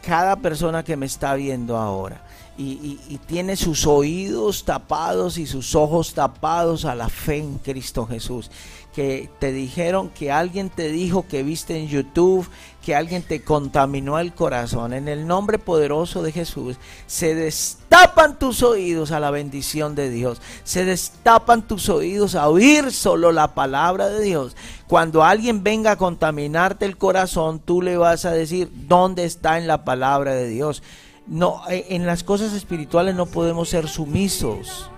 cada 0.00 0.36
persona 0.36 0.84
que 0.84 0.96
me 0.96 1.04
está 1.04 1.34
viendo 1.34 1.76
ahora. 1.76 2.24
Y, 2.56 2.98
y, 3.08 3.18
tiene 3.26 3.56
sus 3.56 3.86
oídos 3.86 4.64
tapados 4.64 5.36
y 5.36 5.46
sus 5.46 5.74
ojos 5.74 6.14
tapados 6.14 6.86
a 6.86 6.94
la 6.94 7.08
fe 7.08 7.38
en 7.38 7.58
Cristo 7.58 8.06
Jesús 8.06 8.50
que 8.94 9.30
te 9.38 9.52
dijeron, 9.52 10.10
que 10.10 10.30
alguien 10.30 10.68
te 10.68 10.90
dijo 10.90 11.26
que 11.26 11.42
viste 11.42 11.78
en 11.78 11.88
YouTube, 11.88 12.48
que 12.84 12.94
alguien 12.94 13.22
te 13.22 13.42
contaminó 13.42 14.18
el 14.18 14.34
corazón. 14.34 14.92
En 14.92 15.08
el 15.08 15.26
nombre 15.26 15.58
poderoso 15.58 16.22
de 16.22 16.32
Jesús, 16.32 16.76
se 17.06 17.34
destapan 17.34 18.38
tus 18.38 18.62
oídos 18.62 19.10
a 19.10 19.20
la 19.20 19.30
bendición 19.30 19.94
de 19.94 20.10
Dios. 20.10 20.42
Se 20.64 20.84
destapan 20.84 21.66
tus 21.66 21.88
oídos 21.88 22.34
a 22.34 22.48
oír 22.48 22.92
solo 22.92 23.32
la 23.32 23.54
palabra 23.54 24.08
de 24.08 24.22
Dios. 24.22 24.56
Cuando 24.88 25.24
alguien 25.24 25.62
venga 25.62 25.92
a 25.92 25.96
contaminarte 25.96 26.84
el 26.84 26.98
corazón, 26.98 27.60
tú 27.60 27.80
le 27.80 27.96
vas 27.96 28.26
a 28.26 28.32
decir, 28.32 28.70
¿dónde 28.88 29.24
está 29.24 29.56
en 29.58 29.66
la 29.66 29.84
palabra 29.84 30.34
de 30.34 30.48
Dios? 30.48 30.82
No, 31.26 31.62
eh, 31.70 31.86
en 31.90 32.04
las 32.04 32.24
cosas 32.24 32.52
espirituales 32.52 33.14
no 33.14 33.26
podemos 33.26 33.70
ser 33.70 33.88
sumisos 33.88 34.90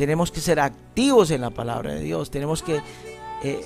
tenemos 0.00 0.30
que 0.30 0.40
ser 0.40 0.60
activos 0.60 1.30
en 1.30 1.42
la 1.42 1.50
palabra 1.50 1.92
de 1.92 2.00
Dios, 2.00 2.30
tenemos 2.30 2.62
que 2.62 2.80
eh, 3.42 3.62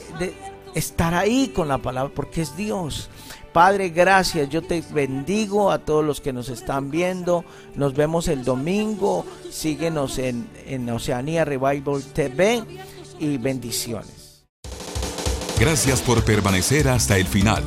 estar 0.74 1.14
ahí 1.14 1.52
con 1.54 1.68
la 1.68 1.78
palabra 1.78 2.12
porque 2.12 2.42
es 2.42 2.56
Dios. 2.56 3.08
Padre, 3.52 3.90
gracias. 3.90 4.48
Yo 4.48 4.60
te 4.60 4.82
bendigo 4.92 5.70
a 5.70 5.78
todos 5.78 6.04
los 6.04 6.20
que 6.20 6.32
nos 6.32 6.48
están 6.48 6.90
viendo. 6.90 7.44
Nos 7.76 7.94
vemos 7.94 8.26
el 8.26 8.42
domingo. 8.42 9.24
Síguenos 9.48 10.18
en, 10.18 10.90
Oceanía 10.90 11.44
Revival 11.44 12.02
TV 12.12 12.64
y 13.20 13.36
bendiciones. 13.38 14.44
Gracias 15.60 16.02
por 16.02 16.24
permanecer 16.24 16.88
hasta 16.88 17.16
el 17.16 17.28
final. 17.28 17.62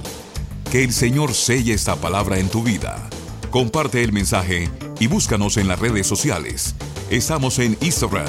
Que 0.70 0.84
el 0.84 0.92
Señor 0.92 1.34
selle 1.34 1.74
esta 1.74 1.96
palabra 1.96 2.38
en 2.38 2.50
tu 2.50 2.64
vida. 2.64 3.10
Comparte 3.50 4.04
el 4.04 4.12
mensaje 4.12 4.70
y 5.00 5.08
búscanos 5.08 5.56
en 5.56 5.70
las 5.70 5.80
redes 5.80 6.06
sociales. 6.06 6.76
Estamos 7.10 7.58
en 7.60 7.78
Instagram 7.80 8.28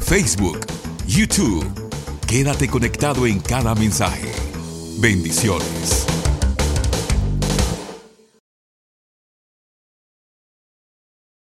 Facebook, 0.00 0.58
YouTube. 1.06 1.64
Quédate 2.26 2.66
conectado 2.66 3.24
en 3.24 3.38
cada 3.38 3.72
mensaje. 3.76 4.32
Bendiciones. 4.98 6.15